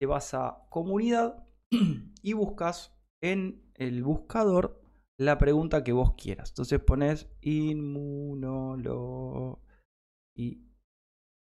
Te 0.00 0.06
vas 0.06 0.34
a 0.34 0.66
comunidad 0.70 1.46
y 2.22 2.32
buscas 2.34 2.94
en 3.22 3.62
el 3.74 4.02
buscador 4.02 4.82
la 5.18 5.38
pregunta 5.38 5.82
que 5.82 5.92
vos 5.92 6.14
quieras. 6.14 6.50
Entonces 6.50 6.80
pones 6.80 7.28
inmunología, 7.40 9.58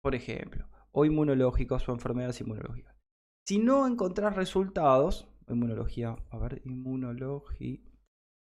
por 0.03 0.15
ejemplo, 0.15 0.67
o 0.91 1.05
inmunológicos 1.05 1.87
o 1.89 1.93
enfermedades 1.93 2.41
inmunológicas. 2.41 2.95
Si 3.47 3.57
no 3.57 3.87
encontrás 3.87 4.35
resultados, 4.35 5.27
inmunología, 5.47 6.15
a 6.29 6.37
ver, 6.37 6.61
inmunología, 6.65 7.79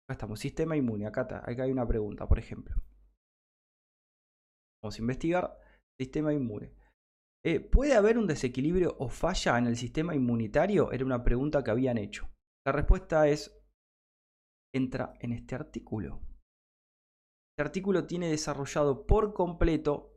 acá 0.06 0.12
estamos, 0.12 0.40
sistema 0.40 0.76
inmune, 0.76 1.06
acá, 1.06 1.22
está, 1.22 1.38
acá 1.38 1.64
hay 1.64 1.72
una 1.72 1.86
pregunta, 1.86 2.26
por 2.26 2.38
ejemplo. 2.38 2.74
Vamos 4.82 4.96
a 4.96 5.02
investigar 5.02 5.58
sistema 6.00 6.32
inmune. 6.32 6.72
Eh, 7.44 7.60
¿Puede 7.60 7.94
haber 7.94 8.18
un 8.18 8.26
desequilibrio 8.26 8.96
o 8.98 9.08
falla 9.08 9.58
en 9.58 9.66
el 9.66 9.76
sistema 9.76 10.14
inmunitario? 10.14 10.92
Era 10.92 11.04
una 11.04 11.22
pregunta 11.22 11.62
que 11.62 11.70
habían 11.70 11.98
hecho. 11.98 12.28
La 12.66 12.72
respuesta 12.72 13.28
es 13.28 13.58
entra 14.74 15.14
en 15.20 15.32
este 15.32 15.54
artículo. 15.54 16.20
Este 17.52 17.66
artículo 17.66 18.06
tiene 18.06 18.28
desarrollado 18.28 19.06
por 19.06 19.32
completo 19.32 20.14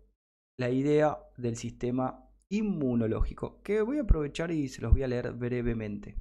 la 0.60 0.70
idea 0.70 1.18
del 1.38 1.56
sistema 1.56 2.30
inmunológico, 2.52 3.62
que 3.64 3.82
voy 3.82 3.98
a 3.98 4.02
aprovechar 4.02 4.52
y 4.52 4.68
se 4.68 4.82
los 4.82 4.92
voy 4.92 5.04
a 5.04 5.08
leer 5.08 5.32
brevemente. 5.34 6.18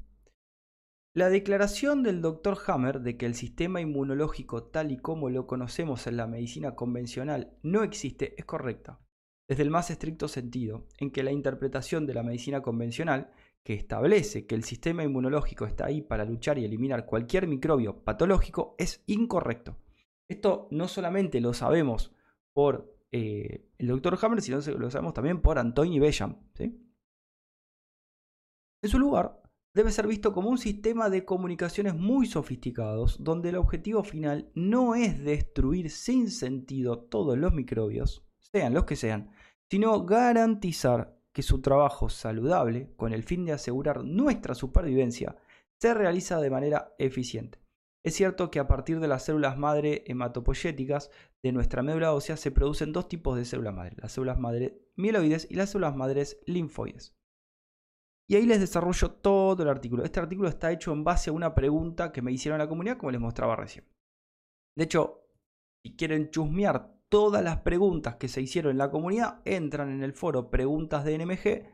La 1.20 1.28
declaración 1.28 2.02
del 2.02 2.22
Dr. 2.22 2.56
Hammer 2.66 3.02
de 3.02 3.18
que 3.18 3.26
el 3.26 3.34
sistema 3.34 3.82
inmunológico 3.82 4.62
tal 4.62 4.90
y 4.90 4.96
como 4.96 5.28
lo 5.28 5.46
conocemos 5.46 6.06
en 6.06 6.16
la 6.16 6.26
medicina 6.26 6.74
convencional 6.74 7.52
no 7.62 7.82
existe 7.82 8.34
es 8.38 8.46
correcta, 8.46 9.00
desde 9.46 9.62
el 9.62 9.68
más 9.68 9.90
estricto 9.90 10.28
sentido, 10.28 10.86
en 10.96 11.10
que 11.10 11.22
la 11.22 11.30
interpretación 11.30 12.06
de 12.06 12.14
la 12.14 12.22
medicina 12.22 12.62
convencional 12.62 13.32
que 13.62 13.74
establece 13.74 14.46
que 14.46 14.54
el 14.54 14.64
sistema 14.64 15.04
inmunológico 15.04 15.66
está 15.66 15.84
ahí 15.84 16.00
para 16.00 16.24
luchar 16.24 16.58
y 16.58 16.64
eliminar 16.64 17.04
cualquier 17.04 17.46
microbio 17.46 18.02
patológico 18.02 18.74
es 18.78 19.04
incorrecto. 19.04 19.76
Esto 20.26 20.68
no 20.70 20.88
solamente 20.88 21.42
lo 21.42 21.52
sabemos 21.52 22.14
por 22.54 22.96
eh, 23.12 23.68
el 23.76 23.88
doctor 23.88 24.18
Hammer, 24.22 24.40
sino 24.40 24.56
lo 24.56 24.90
sabemos 24.90 25.12
también 25.12 25.42
por 25.42 25.58
Antoni 25.58 25.98
Bellam. 26.00 26.38
En 28.82 28.88
su 28.88 28.98
lugar, 28.98 29.39
debe 29.74 29.92
ser 29.92 30.06
visto 30.06 30.32
como 30.32 30.50
un 30.50 30.58
sistema 30.58 31.10
de 31.10 31.24
comunicaciones 31.24 31.94
muy 31.94 32.26
sofisticados, 32.26 33.22
donde 33.22 33.50
el 33.50 33.56
objetivo 33.56 34.02
final 34.02 34.50
no 34.54 34.94
es 34.94 35.22
destruir 35.22 35.90
sin 35.90 36.30
sentido 36.30 36.98
todos 36.98 37.38
los 37.38 37.52
microbios, 37.52 38.24
sean 38.38 38.74
los 38.74 38.84
que 38.84 38.96
sean, 38.96 39.30
sino 39.70 40.04
garantizar 40.04 41.16
que 41.32 41.42
su 41.42 41.60
trabajo 41.60 42.08
saludable, 42.08 42.92
con 42.96 43.12
el 43.12 43.22
fin 43.22 43.44
de 43.44 43.52
asegurar 43.52 44.04
nuestra 44.04 44.54
supervivencia, 44.54 45.36
se 45.80 45.94
realiza 45.94 46.40
de 46.40 46.50
manera 46.50 46.94
eficiente. 46.98 47.58
Es 48.02 48.14
cierto 48.14 48.50
que 48.50 48.58
a 48.58 48.66
partir 48.66 48.98
de 48.98 49.08
las 49.08 49.24
células 49.24 49.58
madre 49.58 50.04
hematopoyéticas 50.06 51.10
de 51.42 51.52
nuestra 51.52 51.82
médula 51.82 52.14
ósea 52.14 52.36
se 52.36 52.50
producen 52.50 52.92
dos 52.92 53.08
tipos 53.08 53.36
de 53.36 53.44
células 53.44 53.74
madre, 53.74 53.96
las 53.98 54.12
células 54.12 54.38
madre 54.38 54.80
mieloides 54.96 55.46
y 55.50 55.54
las 55.54 55.70
células 55.70 55.94
madres 55.94 56.40
linfoides. 56.46 57.14
Y 58.30 58.36
ahí 58.36 58.46
les 58.46 58.60
desarrollo 58.60 59.10
todo 59.10 59.64
el 59.64 59.68
artículo. 59.68 60.04
Este 60.04 60.20
artículo 60.20 60.48
está 60.48 60.70
hecho 60.70 60.92
en 60.92 61.02
base 61.02 61.30
a 61.30 61.32
una 61.32 61.52
pregunta 61.52 62.12
que 62.12 62.22
me 62.22 62.30
hicieron 62.30 62.60
en 62.60 62.64
la 62.64 62.68
comunidad, 62.68 62.96
como 62.96 63.10
les 63.10 63.20
mostraba 63.20 63.56
recién. 63.56 63.84
De 64.76 64.84
hecho, 64.84 65.24
si 65.82 65.96
quieren 65.96 66.30
chusmear 66.30 66.94
todas 67.08 67.42
las 67.42 67.62
preguntas 67.62 68.14
que 68.18 68.28
se 68.28 68.40
hicieron 68.40 68.70
en 68.70 68.78
la 68.78 68.92
comunidad, 68.92 69.40
entran 69.44 69.90
en 69.90 70.04
el 70.04 70.12
foro 70.12 70.48
Preguntas 70.48 71.04
de 71.04 71.18
NMG 71.18 71.66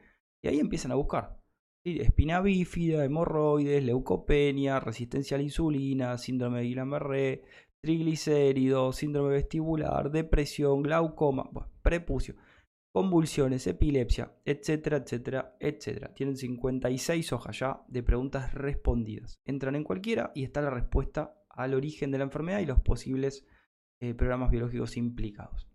y 0.43 0.49
ahí 0.49 0.59
empiezan 0.59 0.93
a 0.93 0.95
buscar. 0.95 1.39
Espina 1.85 2.41
bífida, 2.41 3.05
hemorroides, 3.05 3.85
leucopenia, 3.85 4.81
resistencia 4.81 5.35
a 5.35 5.39
la 5.39 5.45
insulina, 5.45 6.17
síndrome 6.17 6.61
de 6.61 6.69
Guillain-Barré, 6.69 7.43
triglicéridos, 7.83 8.97
síndrome 8.97 9.29
vestibular, 9.35 10.11
depresión, 10.11 10.83
glaucoma, 10.83 11.51
prepucio, 11.83 12.35
convulsiones, 12.97 13.67
epilepsia, 13.67 14.33
etcétera, 14.47 14.97
etcétera, 14.97 15.55
etcétera. 15.61 16.15
Tienen 16.15 16.35
56 16.35 17.31
hojas 17.35 17.59
ya 17.59 17.83
de 17.89 18.03
preguntas 18.03 18.55
respondidas. 18.55 19.39
Entran 19.45 19.77
en 19.77 19.85
cualquiera 19.85 20.33
y 20.35 20.45
está 20.45 20.63
la 20.63 20.71
respuesta 20.71 21.35
al 21.51 21.75
origen 21.75 22.11
de 22.11 22.17
la 22.17 22.25
enfermedad 22.25 22.61
y 22.61 22.65
los 22.65 22.81
posibles 22.81 23.45
eh, 24.01 24.15
programas 24.15 24.51
biológicos 24.51 24.97
implicados. 24.97 25.69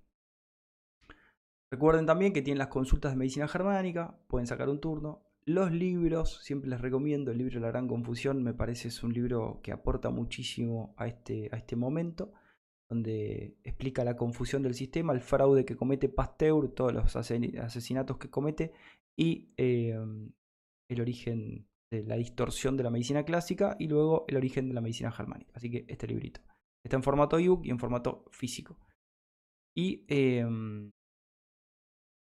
Recuerden 1.70 2.08
también 2.08 2.34
que 2.34 2.42
tienen 2.42 2.58
las 2.58 2.70
consultas 2.70 3.12
de 3.12 3.20
medicina 3.20 3.48
germánica, 3.48 4.18
pueden 4.28 4.48
sacar 4.48 4.68
un 4.68 4.82
turno. 4.82 5.22
Los 5.46 5.72
libros, 5.72 6.40
siempre 6.42 6.72
les 6.72 6.82
recomiendo, 6.82 7.30
el 7.30 7.38
libro 7.38 7.60
La 7.60 7.68
Gran 7.68 7.88
Confusión 7.88 8.42
me 8.42 8.56
parece 8.56 8.88
es 8.88 9.04
un 9.04 9.14
libro 9.14 9.60
que 9.62 9.72
aporta 9.72 10.10
muchísimo 10.10 10.96
a 10.98 11.06
este, 11.06 11.50
a 11.52 11.58
este 11.58 11.76
momento, 11.76 12.34
donde 12.92 13.56
explica 13.64 14.04
la 14.04 14.18
confusión 14.18 14.62
del 14.64 14.74
sistema, 14.74 15.14
el 15.14 15.22
fraude 15.22 15.64
que 15.64 15.78
comete 15.78 16.10
Pasteur, 16.10 16.74
todos 16.74 16.92
los 16.92 17.16
asesinatos 17.16 18.18
que 18.18 18.30
comete 18.30 18.74
y 19.18 19.54
em, 19.56 20.30
el 20.90 21.00
origen 21.00 21.70
de 21.90 22.04
la 22.04 22.18
distorsión 22.18 22.76
de 22.76 22.84
la 22.84 22.90
medicina 22.90 23.24
clásica 23.24 23.78
y 23.80 23.88
luego 23.88 24.26
el 24.28 24.36
origen 24.36 24.68
de 24.68 24.74
la 24.74 24.82
medicina 24.82 25.10
germánica. 25.10 25.54
Así 25.56 25.72
que 25.72 25.86
este 25.88 26.06
librito. 26.06 26.42
Está 26.84 26.98
en 26.98 27.04
formato 27.04 27.40
ebook 27.40 27.66
y 27.66 27.70
en 27.70 27.80
formato 27.80 28.26
físico. 28.30 28.78
Y 29.74 30.04
em, 30.10 30.92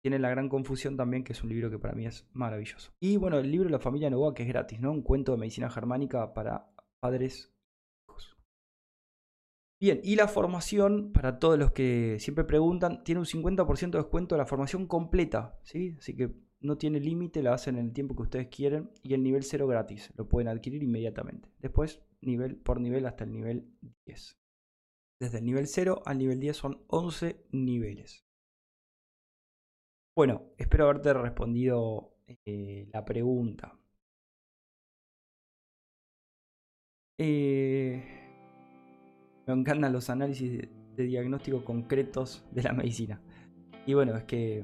tiene 0.02 0.18
la 0.18 0.30
gran 0.30 0.48
confusión 0.48 0.96
también, 0.96 1.26
que 1.26 1.34
es 1.34 1.44
un 1.44 1.50
libro 1.50 1.70
que 1.70 1.80
para 1.80 1.94
mí 1.94 2.06
es 2.06 2.26
maravilloso. 2.32 2.94
Y 3.02 3.18
bueno, 3.18 3.38
el 3.38 3.52
libro 3.52 3.68
La 3.68 3.80
familia 3.80 4.10
Novoa, 4.10 4.34
que 4.34 4.44
es 4.44 4.50
gratis, 4.50 4.80
¿no? 4.80 4.94
Un 4.94 5.02
cuento 5.02 5.34
de 5.34 5.40
medicina 5.40 5.70
germánica 5.70 6.34
para 6.34 6.74
padres. 7.02 7.53
Bien, 9.80 10.00
y 10.04 10.16
la 10.16 10.28
formación, 10.30 11.12
para 11.12 11.40
todos 11.40 11.60
los 11.60 11.72
que 11.72 12.18
siempre 12.20 12.46
preguntan, 12.46 13.04
tiene 13.04 13.20
un 13.20 13.26
50% 13.26 13.92
de 13.92 14.04
descuento 14.04 14.36
de 14.36 14.40
la 14.40 14.46
formación 14.46 14.88
completa, 14.88 15.60
¿sí? 15.64 15.96
Así 16.00 16.16
que 16.16 16.34
no 16.62 16.78
tiene 16.78 17.00
límite, 17.00 17.44
la 17.44 17.54
hacen 17.54 17.78
en 17.78 17.88
el 17.88 17.94
tiempo 17.94 18.16
que 18.16 18.24
ustedes 18.24 18.48
quieren 18.48 18.90
y 19.04 19.14
el 19.14 19.22
nivel 19.24 19.44
0 19.44 19.68
gratis, 19.68 20.12
lo 20.16 20.28
pueden 20.30 20.48
adquirir 20.48 20.82
inmediatamente. 20.82 21.50
Después, 21.60 22.02
nivel 22.22 22.56
por 22.58 22.80
nivel 22.80 23.06
hasta 23.06 23.26
el 23.26 23.34
nivel 23.34 23.68
10. 24.06 24.38
Desde 25.20 25.38
el 25.40 25.46
nivel 25.46 25.68
0 25.68 26.02
al 26.06 26.18
nivel 26.18 26.40
10 26.40 26.56
son 26.58 26.84
11 26.88 27.46
niveles. 27.52 28.26
Bueno, 30.16 30.44
espero 30.58 30.86
haberte 30.86 31.14
respondido 31.14 32.16
eh, 32.46 32.88
la 32.92 33.04
pregunta. 33.06 33.78
Eh, 37.18 38.23
me 39.46 39.54
encantan 39.54 39.92
los 39.92 40.10
análisis 40.10 40.70
de, 40.96 41.04
diagnóstico 41.04 41.64
concretos 41.64 42.46
de 42.52 42.64
la 42.64 42.74
medicina. 42.74 43.22
Y 43.86 43.94
bueno, 43.94 44.16
es 44.16 44.24
que 44.24 44.64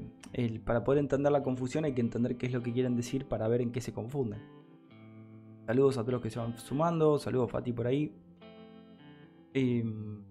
para 0.63 0.83
poder 0.83 0.99
entender 0.99 1.31
la 1.31 1.43
confusión 1.43 1.85
hay 1.85 1.93
que 1.93 2.01
entender 2.01 2.37
qué 2.37 2.45
es 2.45 2.53
lo 2.53 2.61
que 2.61 2.71
quieren 2.71 2.95
decir 2.95 3.25
para 3.25 3.47
ver 3.47 3.61
en 3.61 3.71
qué 3.71 3.81
se 3.81 3.93
confunden. 3.93 4.39
Saludos 5.65 5.97
a 5.97 6.01
todos 6.01 6.13
los 6.13 6.21
que 6.21 6.29
se 6.29 6.39
van 6.39 6.57
sumando, 6.57 7.19
saludos 7.19 7.53
a 7.53 7.61
ti 7.61 7.73
por 7.73 7.87
ahí. 7.87 8.15
Em, 9.53 10.23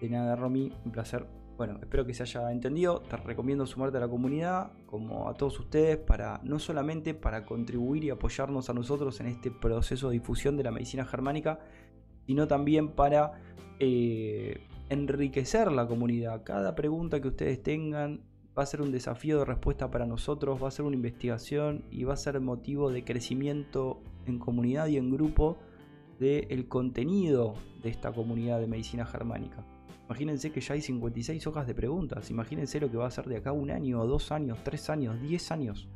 de 0.00 0.08
nada, 0.08 0.36
Romy, 0.36 0.72
un 0.84 0.92
placer. 0.92 1.26
Bueno, 1.56 1.78
espero 1.80 2.04
que 2.04 2.14
se 2.14 2.24
haya 2.24 2.50
entendido. 2.50 3.00
Te 3.00 3.16
recomiendo 3.16 3.64
sumarte 3.64 3.96
a 3.96 4.00
la 4.00 4.08
comunidad, 4.08 4.72
como 4.86 5.28
a 5.28 5.34
todos 5.34 5.58
ustedes, 5.60 5.96
para 5.96 6.40
no 6.42 6.58
solamente 6.58 7.14
para 7.14 7.44
contribuir 7.46 8.04
y 8.04 8.10
apoyarnos 8.10 8.68
a 8.70 8.74
nosotros 8.74 9.20
en 9.20 9.26
este 9.26 9.50
proceso 9.50 10.08
de 10.08 10.14
difusión 10.14 10.56
de 10.56 10.64
la 10.64 10.72
medicina 10.72 11.04
germánica, 11.04 11.60
sino 12.26 12.46
también 12.46 12.88
para 12.88 13.32
eh, 13.78 14.60
enriquecer 14.88 15.72
la 15.72 15.86
comunidad. 15.86 16.42
Cada 16.44 16.74
pregunta 16.74 17.20
que 17.20 17.28
ustedes 17.28 17.62
tengan 17.62 18.20
va 18.56 18.62
a 18.62 18.66
ser 18.66 18.82
un 18.82 18.92
desafío 18.92 19.40
de 19.40 19.44
respuesta 19.44 19.90
para 19.90 20.06
nosotros, 20.06 20.62
va 20.62 20.68
a 20.68 20.70
ser 20.70 20.84
una 20.84 20.96
investigación 20.96 21.84
y 21.90 22.04
va 22.04 22.14
a 22.14 22.16
ser 22.16 22.40
motivo 22.40 22.90
de 22.90 23.04
crecimiento 23.04 24.00
en 24.26 24.38
comunidad 24.38 24.86
y 24.86 24.96
en 24.96 25.10
grupo 25.10 25.58
del 26.20 26.68
contenido 26.68 27.54
de 27.82 27.90
esta 27.90 28.12
comunidad 28.12 28.60
de 28.60 28.68
medicina 28.68 29.04
germánica. 29.04 29.64
Imagínense 30.06 30.52
que 30.52 30.60
ya 30.60 30.74
hay 30.74 30.82
56 30.82 31.46
hojas 31.46 31.66
de 31.66 31.74
preguntas. 31.74 32.30
Imagínense 32.30 32.78
lo 32.78 32.90
que 32.90 32.96
va 32.96 33.06
a 33.06 33.10
ser 33.10 33.26
de 33.26 33.38
acá 33.38 33.52
un 33.52 33.70
año, 33.70 34.04
dos 34.06 34.32
años, 34.32 34.58
tres 34.62 34.90
años, 34.90 35.20
diez 35.20 35.50
años. 35.50 35.88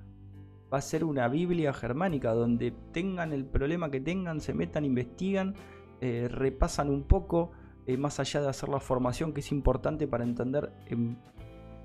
Va 0.73 0.79
a 0.79 0.83
ser 0.83 1.05
una 1.05 1.29
Biblia 1.29 1.73
germánica 1.73 2.33
donde 2.33 2.73
tengan 2.93 3.33
el 3.33 3.45
problema 3.45 3.91
que 3.91 4.01
tengan, 4.01 4.41
se 4.41 4.55
metan, 4.55 4.85
investigan, 4.85 5.55
eh, 6.01 6.29
repasan 6.31 6.91
un 6.91 7.03
poco, 7.03 7.53
eh, 7.87 7.97
más 7.97 8.21
allá 8.21 8.41
de 8.41 8.49
hacer 8.49 8.69
la 8.69 8.81
formación 8.81 9.33
que 9.33 9.41
es 9.41 9.51
importante 9.53 10.07
para 10.07 10.25
entender 10.25 10.73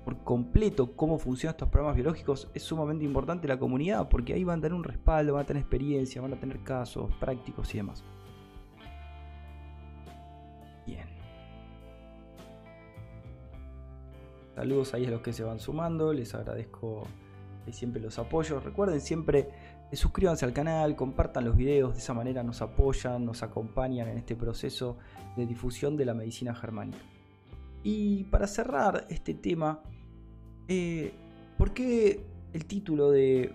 por 0.04 0.18
completo 0.22 0.94
cómo 0.94 1.18
funcionan 1.18 1.54
estos 1.54 1.68
programas 1.70 1.96
biológicos, 1.96 2.50
es 2.52 2.62
sumamente 2.62 3.04
importante 3.04 3.48
la 3.48 3.58
comunidad, 3.58 4.08
porque 4.08 4.34
ahí 4.34 4.44
van 4.44 4.58
a 4.58 4.62
tener 4.62 4.74
un 4.74 4.84
respaldo, 4.84 5.32
van 5.32 5.44
a 5.44 5.46
tener 5.46 5.62
experiencia, 5.62 6.20
van 6.20 6.34
a 6.34 6.38
tener 6.38 6.62
casos 6.62 7.10
prácticos 7.16 7.74
y 7.74 7.78
demás. 7.78 8.04
Bien. 10.86 11.08
Saludos 14.54 14.92
ahí 14.94 15.06
a 15.06 15.10
los 15.10 15.22
que 15.22 15.32
se 15.32 15.42
van 15.42 15.58
sumando, 15.58 16.12
les 16.12 16.34
agradezco 16.34 17.08
siempre 17.72 18.00
los 18.00 18.18
apoyos. 18.18 18.62
Recuerden 18.62 19.00
siempre 19.00 19.48
suscríbanse 19.92 20.44
al 20.44 20.52
canal, 20.52 20.96
compartan 20.96 21.44
los 21.44 21.56
videos, 21.56 21.94
de 21.94 22.00
esa 22.00 22.14
manera 22.14 22.42
nos 22.42 22.62
apoyan, 22.62 23.24
nos 23.24 23.42
acompañan 23.42 24.08
en 24.08 24.18
este 24.18 24.34
proceso 24.34 24.96
de 25.36 25.46
difusión 25.46 25.96
de 25.96 26.04
la 26.04 26.14
medicina 26.14 26.54
germánica. 26.54 26.98
Y 27.82 28.24
para 28.24 28.46
cerrar 28.46 29.06
este 29.10 29.34
tema, 29.34 29.82
eh, 30.68 31.12
¿por 31.58 31.74
qué 31.74 32.24
el 32.52 32.64
título 32.64 33.10
de 33.10 33.52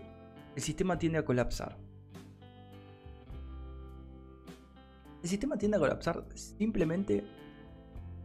El 0.55 0.61
sistema 0.61 0.97
tiende 0.99 1.17
a 1.17 1.25
colapsar? 1.25 1.77
El 5.21 5.29
sistema 5.29 5.57
tiende 5.57 5.77
a 5.77 5.79
colapsar 5.79 6.23
simplemente 6.35 7.25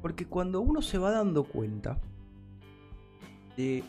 porque 0.02 0.26
cuando 0.26 0.60
uno 0.60 0.82
se 0.82 0.98
va 0.98 1.10
dando 1.10 1.44
cuenta 1.44 1.98
de 3.56 3.82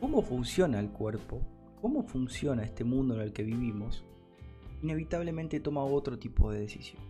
cómo 0.00 0.20
funciona 0.20 0.80
el 0.80 0.90
cuerpo, 0.90 1.40
cómo 1.80 2.02
funciona 2.02 2.62
este 2.62 2.84
mundo 2.84 3.14
en 3.14 3.20
el 3.20 3.32
que 3.32 3.42
vivimos, 3.42 4.04
inevitablemente 4.82 5.60
toma 5.60 5.84
otro 5.84 6.18
tipo 6.18 6.50
de 6.50 6.60
decisión. 6.60 7.02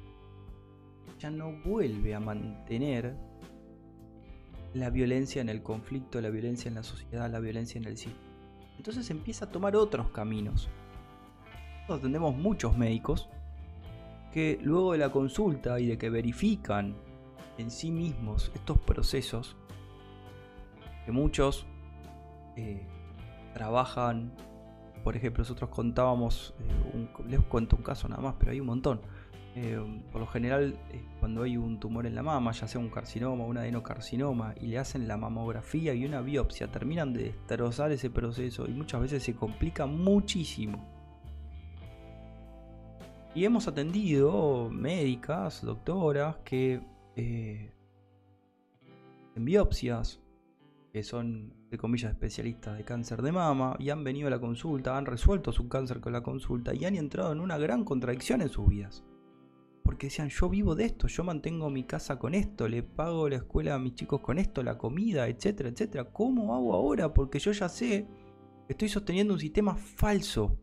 Ya 1.18 1.30
no 1.30 1.52
vuelve 1.64 2.14
a 2.14 2.20
mantener 2.20 3.14
la 4.74 4.90
violencia 4.90 5.42
en 5.42 5.48
el 5.48 5.62
conflicto, 5.62 6.20
la 6.20 6.30
violencia 6.30 6.68
en 6.68 6.76
la 6.76 6.82
sociedad, 6.82 7.30
la 7.30 7.40
violencia 7.40 7.78
en 7.78 7.86
el 7.86 7.96
sistema. 7.96 8.24
Entonces 8.76 9.10
empieza 9.10 9.46
a 9.46 9.50
tomar 9.50 9.76
otros 9.76 10.10
caminos. 10.10 10.68
Nosotros 11.80 11.98
atendemos 11.98 12.36
muchos 12.36 12.78
médicos 12.78 13.28
que 14.32 14.58
luego 14.62 14.92
de 14.92 14.98
la 14.98 15.10
consulta 15.10 15.80
y 15.80 15.86
de 15.86 15.98
que 15.98 16.08
verifican 16.08 16.94
en 17.58 17.70
sí 17.70 17.90
mismos 17.90 18.50
estos 18.54 18.78
procesos, 18.78 19.56
que 21.04 21.12
muchos 21.12 21.66
eh, 22.56 22.86
trabajan 23.52 24.32
por 25.02 25.16
ejemplo, 25.16 25.42
nosotros 25.42 25.70
contábamos, 25.70 26.54
eh, 26.60 27.08
les 27.28 27.40
cuento 27.40 27.76
un 27.76 27.82
caso 27.82 28.08
nada 28.08 28.22
más, 28.22 28.34
pero 28.38 28.52
hay 28.52 28.60
un 28.60 28.66
montón. 28.66 29.00
Eh, 29.56 29.78
por 30.12 30.20
lo 30.20 30.26
general, 30.26 30.78
eh, 30.92 31.02
cuando 31.18 31.42
hay 31.42 31.56
un 31.56 31.80
tumor 31.80 32.06
en 32.06 32.14
la 32.14 32.22
mama, 32.22 32.52
ya 32.52 32.68
sea 32.68 32.80
un 32.80 32.88
carcinoma 32.88 33.44
o 33.44 33.48
un 33.48 33.58
adenocarcinoma, 33.58 34.54
y 34.60 34.66
le 34.66 34.78
hacen 34.78 35.08
la 35.08 35.16
mamografía 35.16 35.94
y 35.94 36.04
una 36.04 36.20
biopsia, 36.20 36.70
terminan 36.70 37.12
de 37.12 37.24
destrozar 37.24 37.90
ese 37.92 38.10
proceso 38.10 38.66
y 38.68 38.72
muchas 38.72 39.00
veces 39.00 39.22
se 39.22 39.34
complica 39.34 39.86
muchísimo. 39.86 40.86
Y 43.34 43.44
hemos 43.44 43.68
atendido 43.68 44.68
médicas, 44.70 45.64
doctoras, 45.64 46.36
que 46.44 46.80
en 47.16 47.70
biopsias, 49.44 50.20
que 50.92 51.02
son 51.02 51.59
de 51.70 51.78
comillas 51.78 52.10
especialistas 52.10 52.76
de 52.76 52.84
cáncer 52.84 53.22
de 53.22 53.30
mama 53.30 53.76
y 53.78 53.90
han 53.90 54.02
venido 54.02 54.26
a 54.26 54.30
la 54.30 54.40
consulta, 54.40 54.96
han 54.96 55.06
resuelto 55.06 55.52
su 55.52 55.68
cáncer 55.68 56.00
con 56.00 56.12
la 56.12 56.22
consulta 56.22 56.74
y 56.74 56.84
han 56.84 56.96
entrado 56.96 57.32
en 57.32 57.40
una 57.40 57.58
gran 57.58 57.84
contradicción 57.84 58.42
en 58.42 58.48
sus 58.48 58.68
vidas. 58.68 59.04
Porque 59.84 60.08
decían, 60.08 60.28
yo 60.28 60.48
vivo 60.48 60.74
de 60.74 60.84
esto, 60.84 61.06
yo 61.06 61.24
mantengo 61.24 61.70
mi 61.70 61.84
casa 61.84 62.18
con 62.18 62.34
esto, 62.34 62.68
le 62.68 62.82
pago 62.82 63.28
la 63.28 63.36
escuela 63.36 63.74
a 63.74 63.78
mis 63.78 63.94
chicos 63.94 64.20
con 64.20 64.38
esto, 64.38 64.62
la 64.62 64.76
comida, 64.76 65.28
etcétera, 65.28 65.68
etcétera. 65.68 66.04
¿Cómo 66.12 66.54
hago 66.54 66.74
ahora? 66.74 67.14
Porque 67.14 67.38
yo 67.38 67.52
ya 67.52 67.68
sé 67.68 68.06
estoy 68.68 68.88
sosteniendo 68.88 69.34
un 69.34 69.40
sistema 69.40 69.74
falso, 69.74 70.58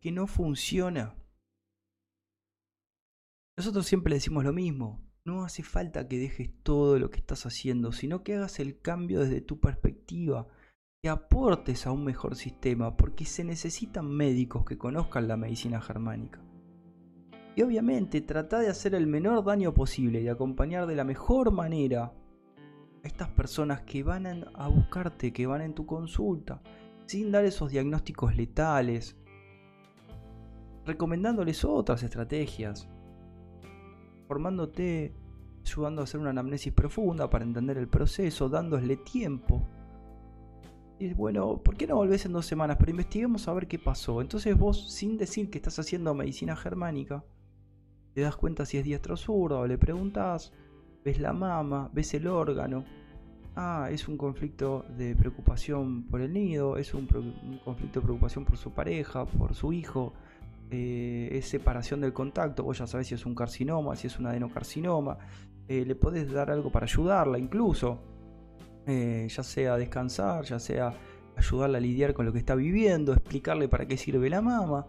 que 0.00 0.10
no 0.12 0.26
funciona. 0.26 1.16
Nosotros 3.56 3.86
siempre 3.86 4.14
decimos 4.14 4.44
lo 4.44 4.52
mismo, 4.52 5.02
no 5.24 5.42
hace 5.42 5.62
falta 5.62 6.06
que 6.06 6.18
dejes 6.18 6.50
todo 6.62 6.98
lo 6.98 7.10
que 7.10 7.18
estás 7.18 7.46
haciendo, 7.46 7.92
sino 7.92 8.22
que 8.22 8.34
hagas 8.34 8.60
el 8.60 8.80
cambio 8.80 9.20
desde 9.20 9.40
tu 9.40 9.58
perspectiva, 9.58 10.46
que 11.02 11.08
aportes 11.08 11.86
a 11.86 11.92
un 11.92 12.04
mejor 12.04 12.36
sistema, 12.36 12.96
porque 12.96 13.24
se 13.24 13.42
necesitan 13.42 14.06
médicos 14.06 14.64
que 14.64 14.76
conozcan 14.76 15.26
la 15.26 15.38
medicina 15.38 15.80
germánica. 15.80 16.40
Y 17.56 17.62
obviamente 17.62 18.20
trata 18.20 18.58
de 18.58 18.68
hacer 18.68 18.94
el 18.94 19.06
menor 19.06 19.44
daño 19.44 19.72
posible 19.72 20.20
y 20.20 20.28
acompañar 20.28 20.86
de 20.86 20.96
la 20.96 21.04
mejor 21.04 21.52
manera 21.52 22.12
a 23.02 23.06
estas 23.06 23.28
personas 23.28 23.82
que 23.82 24.02
van 24.02 24.26
a 24.26 24.68
buscarte, 24.68 25.32
que 25.32 25.46
van 25.46 25.62
en 25.62 25.74
tu 25.74 25.86
consulta, 25.86 26.60
sin 27.06 27.30
dar 27.30 27.44
esos 27.44 27.70
diagnósticos 27.70 28.36
letales, 28.36 29.16
recomendándoles 30.84 31.64
otras 31.64 32.02
estrategias, 32.02 32.88
formándote, 34.34 35.14
ayudando 35.64 36.00
a 36.00 36.04
hacer 36.04 36.18
una 36.18 36.30
anamnesis 36.30 36.72
profunda 36.72 37.30
para 37.30 37.44
entender 37.44 37.78
el 37.78 37.86
proceso, 37.86 38.48
dándole 38.48 38.96
tiempo. 38.96 39.64
Y 40.98 41.14
bueno, 41.14 41.62
¿por 41.62 41.76
qué 41.76 41.86
no 41.86 41.94
volvés 41.94 42.26
en 42.26 42.32
dos 42.32 42.44
semanas? 42.44 42.76
Pero 42.80 42.90
investiguemos 42.90 43.46
a 43.46 43.52
ver 43.52 43.68
qué 43.68 43.78
pasó. 43.78 44.20
Entonces 44.20 44.58
vos, 44.58 44.92
sin 44.92 45.16
decir 45.16 45.50
que 45.50 45.58
estás 45.58 45.78
haciendo 45.78 46.12
medicina 46.14 46.56
germánica, 46.56 47.24
te 48.12 48.22
das 48.22 48.34
cuenta 48.34 48.66
si 48.66 48.76
es 48.76 48.84
diestro 48.84 49.14
o 49.14 49.16
zurdo, 49.16 49.68
le 49.68 49.78
preguntas, 49.78 50.52
ves 51.04 51.20
la 51.20 51.32
mama, 51.32 51.88
ves 51.92 52.12
el 52.14 52.26
órgano. 52.26 52.84
Ah, 53.54 53.88
es 53.88 54.08
un 54.08 54.16
conflicto 54.16 54.84
de 54.98 55.14
preocupación 55.14 56.08
por 56.08 56.20
el 56.22 56.32
nido, 56.32 56.76
es 56.76 56.92
un 56.92 57.06
conflicto 57.64 58.00
de 58.00 58.04
preocupación 58.04 58.44
por 58.44 58.56
su 58.56 58.72
pareja, 58.72 59.26
por 59.26 59.54
su 59.54 59.72
hijo, 59.72 60.12
eh, 60.70 61.28
es 61.32 61.48
separación 61.48 62.00
del 62.00 62.12
contacto, 62.12 62.62
vos 62.62 62.78
ya 62.78 62.86
sabés 62.86 63.08
si 63.08 63.14
es 63.14 63.26
un 63.26 63.34
carcinoma, 63.34 63.96
si 63.96 64.06
es 64.06 64.18
un 64.18 64.26
adenocarcinoma, 64.26 65.18
eh, 65.68 65.84
le 65.86 65.94
podés 65.94 66.30
dar 66.32 66.50
algo 66.50 66.70
para 66.70 66.84
ayudarla 66.84 67.38
incluso, 67.38 68.00
eh, 68.86 69.26
ya 69.28 69.42
sea 69.42 69.76
descansar, 69.76 70.44
ya 70.44 70.58
sea 70.58 70.92
ayudarla 71.36 71.78
a 71.78 71.80
lidiar 71.80 72.14
con 72.14 72.26
lo 72.26 72.32
que 72.32 72.38
está 72.38 72.54
viviendo, 72.54 73.12
explicarle 73.12 73.68
para 73.68 73.86
qué 73.86 73.96
sirve 73.96 74.28
la 74.30 74.40
mama. 74.40 74.86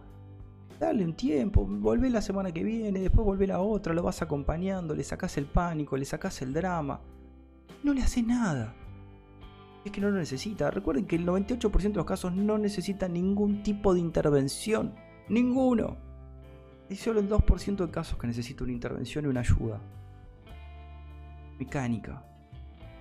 Dale 0.78 1.04
un 1.04 1.14
tiempo, 1.14 1.64
volvé 1.66 2.10
la 2.10 2.20
semana 2.20 2.52
que 2.52 2.62
viene, 2.62 3.00
después 3.00 3.24
volvé 3.24 3.46
la 3.46 3.60
otra, 3.60 3.94
lo 3.94 4.02
vas 4.02 4.20
acompañando, 4.20 4.94
le 4.94 5.04
sacás 5.04 5.38
el 5.38 5.46
pánico, 5.46 5.96
le 5.96 6.04
sacás 6.04 6.42
el 6.42 6.52
drama. 6.52 7.00
No 7.82 7.94
le 7.94 8.02
hace 8.02 8.22
nada. 8.22 8.74
Es 9.86 9.92
que 9.92 10.00
no 10.00 10.10
lo 10.10 10.18
necesita. 10.18 10.70
Recuerden 10.70 11.06
que 11.06 11.16
el 11.16 11.24
98% 11.24 11.80
de 11.80 11.94
los 11.94 12.04
casos 12.04 12.34
no 12.34 12.58
necesita 12.58 13.08
ningún 13.08 13.62
tipo 13.62 13.94
de 13.94 14.00
intervención. 14.00 14.94
Ninguno. 15.28 15.96
Hay 16.88 16.96
solo 16.96 17.20
el 17.20 17.28
2% 17.28 17.76
de 17.76 17.90
casos 17.90 18.18
que 18.18 18.26
necesita 18.26 18.64
una 18.64 18.72
intervención 18.72 19.24
y 19.24 19.28
una 19.28 19.40
ayuda. 19.40 19.80
Mecánica. 21.58 22.22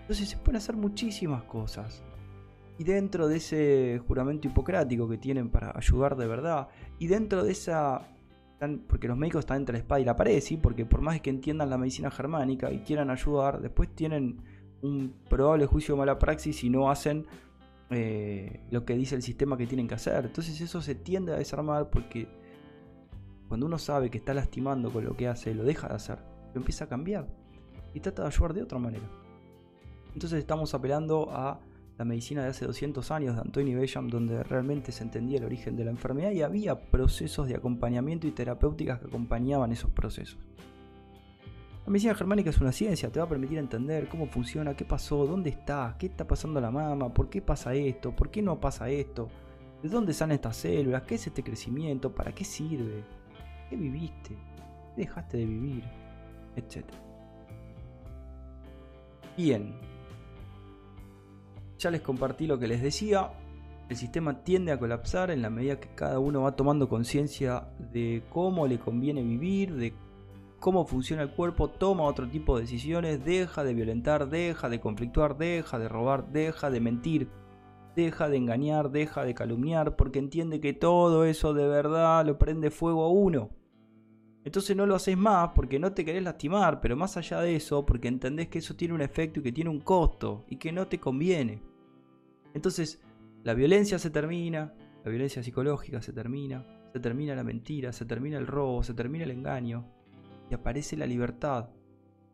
Entonces 0.01 0.29
se 0.29 0.38
pueden 0.38 0.57
hacer 0.57 0.75
muchísimas 0.75 1.43
cosas. 1.43 2.03
Y 2.77 2.83
dentro 2.83 3.27
de 3.27 3.38
ese 3.38 4.01
juramento 4.07 4.47
hipocrático 4.47 5.07
que 5.07 5.17
tienen 5.17 5.49
para 5.49 5.71
ayudar 5.75 6.15
de 6.15 6.27
verdad, 6.27 6.67
y 6.99 7.07
dentro 7.07 7.43
de 7.43 7.51
esa... 7.51 8.01
Porque 8.88 9.07
los 9.07 9.17
médicos 9.17 9.41
están 9.41 9.57
entre 9.57 9.73
la 9.73 9.79
espada 9.79 10.01
y 10.01 10.05
la 10.05 10.15
pared, 10.15 10.39
¿sí? 10.41 10.57
Porque 10.57 10.85
por 10.85 11.01
más 11.01 11.21
que 11.21 11.29
entiendan 11.29 11.69
la 11.69 11.77
medicina 11.77 12.09
germánica 12.09 12.71
y 12.71 12.79
quieran 12.79 13.09
ayudar, 13.11 13.61
después 13.61 13.93
tienen 13.93 14.41
un 14.81 15.13
probable 15.29 15.65
juicio 15.65 15.93
de 15.93 15.99
mala 15.99 16.17
praxis 16.17 16.63
y 16.63 16.69
no 16.69 16.89
hacen 16.89 17.27
eh, 17.89 18.61
lo 18.71 18.85
que 18.85 18.95
dice 18.95 19.15
el 19.15 19.21
sistema 19.21 19.57
que 19.57 19.67
tienen 19.67 19.87
que 19.87 19.95
hacer. 19.95 20.25
Entonces 20.25 20.59
eso 20.61 20.81
se 20.81 20.95
tiende 20.95 21.33
a 21.33 21.37
desarmar 21.37 21.89
porque 21.89 22.27
cuando 23.47 23.65
uno 23.65 23.77
sabe 23.77 24.09
que 24.09 24.17
está 24.17 24.33
lastimando 24.33 24.91
con 24.91 25.05
lo 25.05 25.15
que 25.15 25.27
hace, 25.27 25.53
lo 25.53 25.63
deja 25.63 25.87
de 25.87 25.95
hacer, 25.95 26.19
lo 26.53 26.61
empieza 26.61 26.85
a 26.85 26.89
cambiar 26.89 27.27
y 27.93 27.99
trata 27.99 28.23
de 28.23 28.27
ayudar 28.29 28.53
de 28.53 28.63
otra 28.63 28.79
manera. 28.79 29.07
Entonces 30.13 30.39
estamos 30.39 30.73
apelando 30.73 31.29
a 31.31 31.59
la 31.97 32.05
medicina 32.05 32.43
de 32.43 32.49
hace 32.49 32.65
200 32.65 33.09
años 33.11 33.35
de 33.35 33.41
Anthony 33.41 33.73
Bellam, 33.73 34.09
donde 34.09 34.43
realmente 34.43 34.91
se 34.91 35.03
entendía 35.03 35.37
el 35.37 35.45
origen 35.45 35.77
de 35.77 35.85
la 35.85 35.91
enfermedad 35.91 36.31
y 36.31 36.41
había 36.41 36.89
procesos 36.89 37.47
de 37.47 37.55
acompañamiento 37.55 38.27
y 38.27 38.31
terapéuticas 38.31 38.99
que 38.99 39.07
acompañaban 39.07 39.71
esos 39.71 39.91
procesos. 39.91 40.37
La 41.85 41.91
medicina 41.91 42.15
germánica 42.15 42.49
es 42.49 42.57
una 42.57 42.71
ciencia, 42.71 43.11
te 43.11 43.19
va 43.19 43.25
a 43.25 43.29
permitir 43.29 43.59
entender 43.59 44.09
cómo 44.09 44.25
funciona, 44.25 44.75
qué 44.75 44.83
pasó, 44.85 45.27
dónde 45.27 45.51
está, 45.51 45.95
qué 45.99 46.07
está 46.07 46.25
pasando 46.25 46.59
la 46.59 46.71
mama, 46.71 47.13
por 47.13 47.29
qué 47.29 47.43
pasa 47.43 47.75
esto, 47.75 48.15
por 48.15 48.31
qué 48.31 48.41
no 48.41 48.59
pasa 48.59 48.89
esto, 48.89 49.29
de 49.83 49.89
dónde 49.89 50.11
salen 50.11 50.33
estas 50.33 50.57
células, 50.57 51.03
qué 51.03 51.13
es 51.13 51.27
este 51.27 51.43
crecimiento, 51.43 52.15
para 52.15 52.33
qué 52.33 52.43
sirve, 52.43 53.03
qué 53.69 53.75
viviste, 53.75 54.35
qué 54.95 55.01
dejaste 55.01 55.37
de 55.37 55.45
vivir, 55.45 55.83
etc. 56.55 56.85
Bien, 59.37 59.75
ya 61.77 61.91
les 61.91 62.01
compartí 62.01 62.47
lo 62.47 62.57
que 62.57 62.67
les 62.67 62.81
decía. 62.81 63.29
El 63.89 63.95
sistema 63.95 64.43
tiende 64.43 64.71
a 64.71 64.79
colapsar 64.79 65.29
en 65.29 65.43
la 65.43 65.51
medida 65.51 65.79
que 65.79 65.93
cada 65.93 66.17
uno 66.17 66.41
va 66.41 66.55
tomando 66.55 66.89
conciencia 66.89 67.67
de 67.77 68.23
cómo 68.31 68.65
le 68.65 68.79
conviene 68.79 69.21
vivir, 69.21 69.75
de 69.75 69.93
cómo 70.65 70.88
funciona 70.88 71.21
el 71.21 71.30
cuerpo, 71.30 71.69
toma 71.69 72.06
otro 72.06 72.28
tipo 72.28 72.56
de 72.56 72.63
decisiones, 72.63 73.23
deja 73.23 73.63
de 73.63 73.75
violentar, 73.75 74.28
deja 74.28 74.67
de 74.67 74.80
conflictuar, 74.80 75.38
deja 75.38 75.78
de 75.78 75.88
robar, 75.88 76.32
deja 76.32 76.71
de 76.71 76.80
mentir, 76.80 77.30
deja 77.95 78.30
de 78.30 78.38
engañar, 78.38 78.89
deja 78.89 79.23
de 79.23 79.36
calumniar, 79.36 79.95
porque 79.95 80.17
entiende 80.17 80.60
que 80.60 80.73
todo 80.73 81.23
eso 81.25 81.54
de 81.54 81.67
verdad 81.67 82.25
lo 82.25 82.39
prende 82.39 82.71
fuego 82.71 83.04
a 83.04 83.12
uno. 83.12 83.51
Entonces 84.43 84.75
no 84.75 84.88
lo 84.88 84.95
haces 84.95 85.15
más 85.15 85.51
porque 85.54 85.78
no 85.78 85.93
te 85.93 86.04
querés 86.04 86.23
lastimar, 86.23 86.82
pero 86.82 86.95
más 86.95 87.15
allá 87.15 87.41
de 87.41 87.56
eso, 87.56 87.86
porque 87.86 88.08
entendés 88.08 88.47
que 88.47 88.58
eso 88.58 88.75
tiene 88.75 88.95
un 88.95 89.01
efecto 89.01 89.41
y 89.41 89.43
que 89.43 89.51
tiene 89.51 89.69
un 89.69 89.82
costo 89.82 90.45
y 90.49 90.56
que 90.56 90.71
no 90.71 90.88
te 90.88 90.99
conviene. 90.99 91.62
Entonces, 92.56 93.04
la 93.43 93.54
violencia 93.54 93.99
se 93.99 94.10
termina, 94.10 94.73
la 95.04 95.12
violencia 95.12 95.43
psicológica 95.43 96.01
se 96.01 96.12
termina, 96.12 96.65
se 96.91 96.99
termina 96.99 97.36
la 97.36 97.43
mentira, 97.43 97.93
se 97.93 98.06
termina 98.06 98.39
el 98.39 98.47
robo, 98.47 98.82
se 98.82 98.95
termina 98.95 99.25
el 99.25 99.30
engaño 99.32 99.94
y 100.49 100.53
aparece 100.53 100.97
la 100.97 101.05
libertad. 101.05 101.69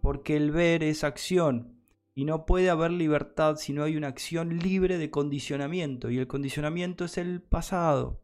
Porque 0.01 0.35
el 0.35 0.51
ver 0.51 0.83
es 0.83 1.03
acción 1.03 1.81
y 2.13 2.25
no 2.25 2.45
puede 2.45 2.69
haber 2.69 2.91
libertad 2.91 3.55
si 3.57 3.73
no 3.73 3.83
hay 3.83 3.95
una 3.95 4.07
acción 4.07 4.57
libre 4.57 4.97
de 4.97 5.11
condicionamiento 5.11 6.09
y 6.09 6.17
el 6.17 6.27
condicionamiento 6.27 7.05
es 7.05 7.17
el 7.17 7.41
pasado. 7.41 8.21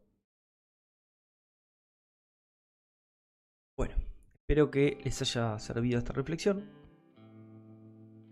Espero 4.48 4.70
que 4.70 4.98
les 5.04 5.20
haya 5.20 5.58
servido 5.58 5.98
esta 5.98 6.14
reflexión. 6.14 6.64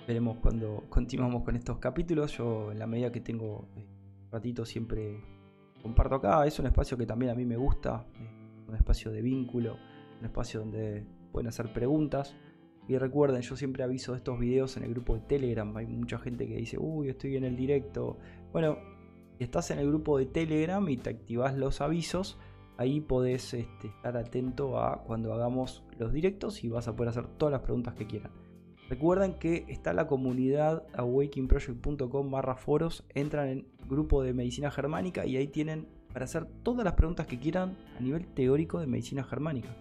Veremos 0.09 0.39
cuando 0.39 0.85
continuamos 0.89 1.43
con 1.43 1.57
estos 1.57 1.77
capítulos. 1.77 2.39
Yo 2.39 2.73
en 2.73 2.79
la 2.79 2.87
medida 2.87 3.13
que 3.13 3.21
tengo 3.21 3.69
eh, 3.77 3.87
ratito 4.33 4.65
siempre 4.65 5.21
comparto 5.83 6.15
acá. 6.15 6.47
Es 6.47 6.59
un 6.59 6.65
espacio 6.65 6.97
que 6.97 7.05
también 7.05 7.33
a 7.33 7.35
mí 7.35 7.45
me 7.45 7.59
gusta. 7.59 8.07
Eh, 8.19 8.65
un 8.67 8.75
espacio 8.75 9.13
de 9.13 9.21
vínculo. 9.21 9.77
Un 10.19 10.25
espacio 10.25 10.61
donde 10.61 11.05
pueden 11.37 11.49
hacer 11.49 11.71
preguntas. 11.75 12.35
Y 12.89 12.97
recuerden, 12.97 13.43
yo 13.43 13.57
siempre 13.57 13.83
aviso 13.83 14.13
de 14.13 14.19
estos 14.19 14.39
videos 14.39 14.77
en 14.79 14.85
el 14.85 14.91
grupo 14.91 15.15
de 15.15 15.21
Telegram. 15.21 15.77
Hay 15.77 15.87
mucha 15.87 16.19
gente 16.19 16.47
que 16.47 16.57
dice, 16.57 16.79
uy, 16.79 17.11
estoy 17.11 17.37
en 17.37 17.45
el 17.45 17.57
directo. 17.57 18.17
Bueno, 18.53 18.79
si 19.37 19.45
estás 19.45 19.71
en 19.71 19.81
el 19.81 19.89
grupo 19.89 20.17
de 20.17 20.25
Telegram 20.25 20.89
y 20.89 20.97
te 20.97 21.11
activas 21.11 21.55
los 21.57 21.83
avisos, 21.83 22.39
Ahí 22.79 23.01
podés 23.01 23.55
este, 23.55 23.89
estar 23.89 24.17
atento 24.19 24.79
a 24.79 25.03
cuando 25.05 25.33
hagamos 25.33 25.83
los 25.99 26.13
directos 26.13 26.63
y 26.63 26.69
vas 26.69 26.89
a 26.89 26.95
poder 26.95 27.09
hacer 27.09 27.27
todas 27.27 27.53
las 27.53 27.63
preguntas 27.63 27.95
que 27.95 28.07
quieran. 28.07 28.33
Recuerden 28.91 29.39
que 29.39 29.65
está 29.69 29.95
la 29.95 30.07
comunidad 30.07 30.87
awakingproject.com 30.95 32.31
barra 32.31 32.57
foros. 32.57 33.03
Entran 33.15 33.49
en 33.49 33.69
grupo 33.89 34.23
de 34.23 34.35
medicina 34.35 34.71
germánica 34.71 35.25
y 35.25 35.37
ahí 35.39 35.49
tienen 35.49 35.89
para 36.13 36.27
hacer 36.27 36.47
todas 36.63 36.85
las 36.85 36.95
preguntas 36.95 37.27
que 37.27 37.39
quieran 37.39 37.77
a 37.99 38.01
nivel 38.01 38.27
teórico 38.27 38.79
de 38.79 38.87
medicina 38.87 39.25
germánica. 39.25 39.75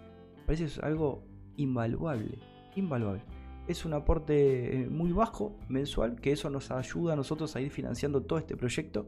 Parece 0.45 0.79
algo 0.81 1.23
invaluable, 1.57 2.39
invaluable. 2.75 3.21
Es 3.67 3.85
un 3.85 3.93
aporte 3.93 4.83
eh, 4.83 4.89
muy 4.89 5.11
bajo 5.11 5.55
mensual 5.69 6.19
que 6.21 6.31
eso 6.31 6.49
nos 6.49 6.71
ayuda 6.71 7.13
a 7.13 7.15
nosotros 7.15 7.55
a 7.55 7.61
ir 7.61 7.71
financiando 7.71 8.21
todo 8.21 8.37
este 8.39 8.55
proyecto 8.55 9.07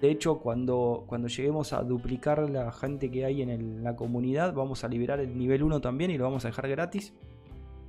de 0.00 0.12
hecho, 0.12 0.38
cuando, 0.38 1.04
cuando 1.08 1.26
lleguemos 1.26 1.72
a 1.72 1.82
duplicar 1.82 2.48
la 2.48 2.70
gente 2.70 3.10
que 3.10 3.24
hay 3.24 3.42
en 3.42 3.82
la 3.82 3.96
comunidad, 3.96 4.54
vamos 4.54 4.84
a 4.84 4.88
liberar 4.88 5.18
el 5.18 5.36
nivel 5.36 5.64
1 5.64 5.80
también 5.80 6.12
y 6.12 6.18
lo 6.18 6.24
vamos 6.24 6.44
a 6.44 6.48
dejar 6.48 6.68
gratis. 6.68 7.14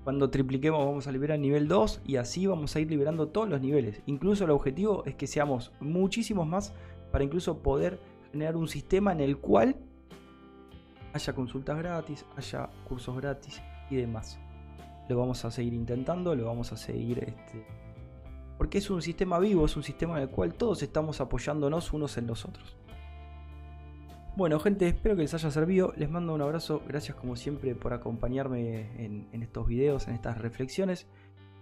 Cuando 0.03 0.31
tripliquemos 0.31 0.83
vamos 0.83 1.05
a 1.05 1.11
liberar 1.11 1.35
el 1.35 1.43
nivel 1.43 1.67
2 1.67 2.01
y 2.05 2.15
así 2.15 2.47
vamos 2.47 2.75
a 2.75 2.79
ir 2.79 2.89
liberando 2.89 3.27
todos 3.27 3.47
los 3.47 3.61
niveles. 3.61 4.01
Incluso 4.07 4.45
el 4.45 4.49
objetivo 4.49 5.03
es 5.05 5.13
que 5.13 5.27
seamos 5.27 5.71
muchísimos 5.79 6.47
más 6.47 6.73
para 7.11 7.23
incluso 7.23 7.61
poder 7.61 7.99
generar 8.31 8.55
un 8.55 8.67
sistema 8.67 9.11
en 9.11 9.19
el 9.19 9.37
cual 9.37 9.75
haya 11.13 11.33
consultas 11.33 11.77
gratis, 11.77 12.25
haya 12.37 12.69
cursos 12.87 13.15
gratis 13.17 13.61
y 13.89 13.95
demás. 13.95 14.39
Lo 15.07 15.17
vamos 15.17 15.43
a 15.45 15.51
seguir 15.51 15.73
intentando, 15.73 16.35
lo 16.35 16.45
vamos 16.45 16.71
a 16.71 16.77
seguir 16.77 17.19
este, 17.19 17.65
porque 18.57 18.79
es 18.79 18.89
un 18.89 19.01
sistema 19.01 19.39
vivo, 19.39 19.65
es 19.65 19.77
un 19.77 19.83
sistema 19.83 20.17
en 20.17 20.23
el 20.23 20.29
cual 20.29 20.53
todos 20.53 20.83
estamos 20.83 21.21
apoyándonos 21.21 21.93
unos 21.93 22.17
en 22.17 22.27
los 22.27 22.45
otros. 22.45 22.77
Bueno, 24.35 24.59
gente, 24.59 24.87
espero 24.87 25.15
que 25.15 25.23
les 25.23 25.33
haya 25.33 25.51
servido. 25.51 25.93
Les 25.97 26.09
mando 26.09 26.33
un 26.33 26.41
abrazo. 26.41 26.81
Gracias, 26.87 27.17
como 27.17 27.35
siempre, 27.35 27.75
por 27.75 27.93
acompañarme 27.93 28.89
en, 29.03 29.41
estos 29.43 29.67
videos, 29.67 30.07
en 30.07 30.13
estas 30.13 30.37
reflexiones, 30.37 31.07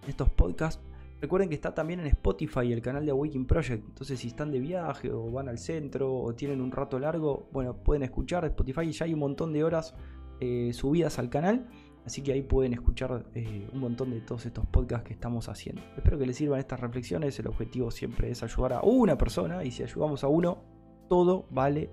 en 0.03 0.09
estos 0.09 0.29
podcasts. 0.29 0.83
Recuerden 1.19 1.49
que 1.49 1.55
está 1.55 1.73
también 1.73 1.99
en 1.99 2.07
Spotify 2.07 2.71
el 2.71 2.81
canal 2.81 3.05
de 3.05 3.11
Awakening 3.11 3.47
Project. 3.47 3.83
Entonces, 3.83 4.19
si 4.19 4.27
están 4.27 4.51
de 4.51 4.59
viaje 4.59 5.11
o 5.11 5.31
van 5.31 5.49
al 5.49 5.57
centro 5.57 6.13
o 6.13 6.35
tienen 6.35 6.61
un 6.61 6.71
rato 6.71 6.99
largo, 6.99 7.47
bueno, 7.51 7.77
pueden 7.77 8.03
escuchar 8.03 8.45
Spotify. 8.45 8.91
Ya 8.91 9.05
hay 9.05 9.13
un 9.13 9.21
montón 9.21 9.53
de 9.53 9.63
horas 9.63 9.95
eh, 10.39 10.71
subidas 10.73 11.17
al 11.17 11.29
canal. 11.29 11.67
Así 12.07 12.21
que 12.21 12.31
ahí 12.31 12.41
pueden 12.41 12.71
escuchar 12.71 13.25
eh, 13.35 13.67
un 13.73 13.81
montón 13.81 14.11
de 14.11 14.21
todos 14.21 14.45
estos 14.45 14.65
podcasts 14.65 15.05
que 15.05 15.11
estamos 15.13 15.49
haciendo. 15.49 15.81
Espero 15.97 16.17
que 16.17 16.25
les 16.25 16.37
sirvan 16.37 16.57
estas 16.57 16.79
reflexiones. 16.79 17.37
El 17.37 17.47
objetivo 17.47 17.91
siempre 17.91 18.31
es 18.31 18.41
ayudar 18.43 18.71
a 18.71 18.81
una 18.81 19.17
persona 19.17 19.65
y 19.65 19.71
si 19.71 19.83
ayudamos 19.83 20.23
a 20.23 20.29
uno, 20.29 20.63
todo 21.09 21.47
vale 21.51 21.89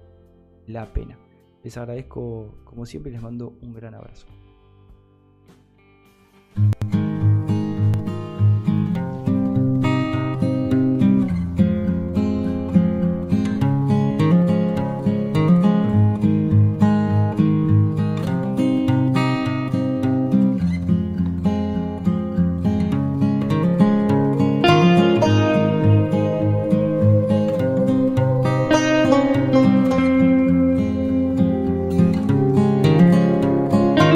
la 0.68 0.92
pena. 0.92 1.18
Les 1.64 1.76
agradezco 1.76 2.62
como 2.62 2.86
siempre 2.86 3.10
y 3.10 3.14
les 3.14 3.22
mando 3.22 3.58
un 3.60 3.74
gran 3.74 3.92
abrazo. 3.92 4.28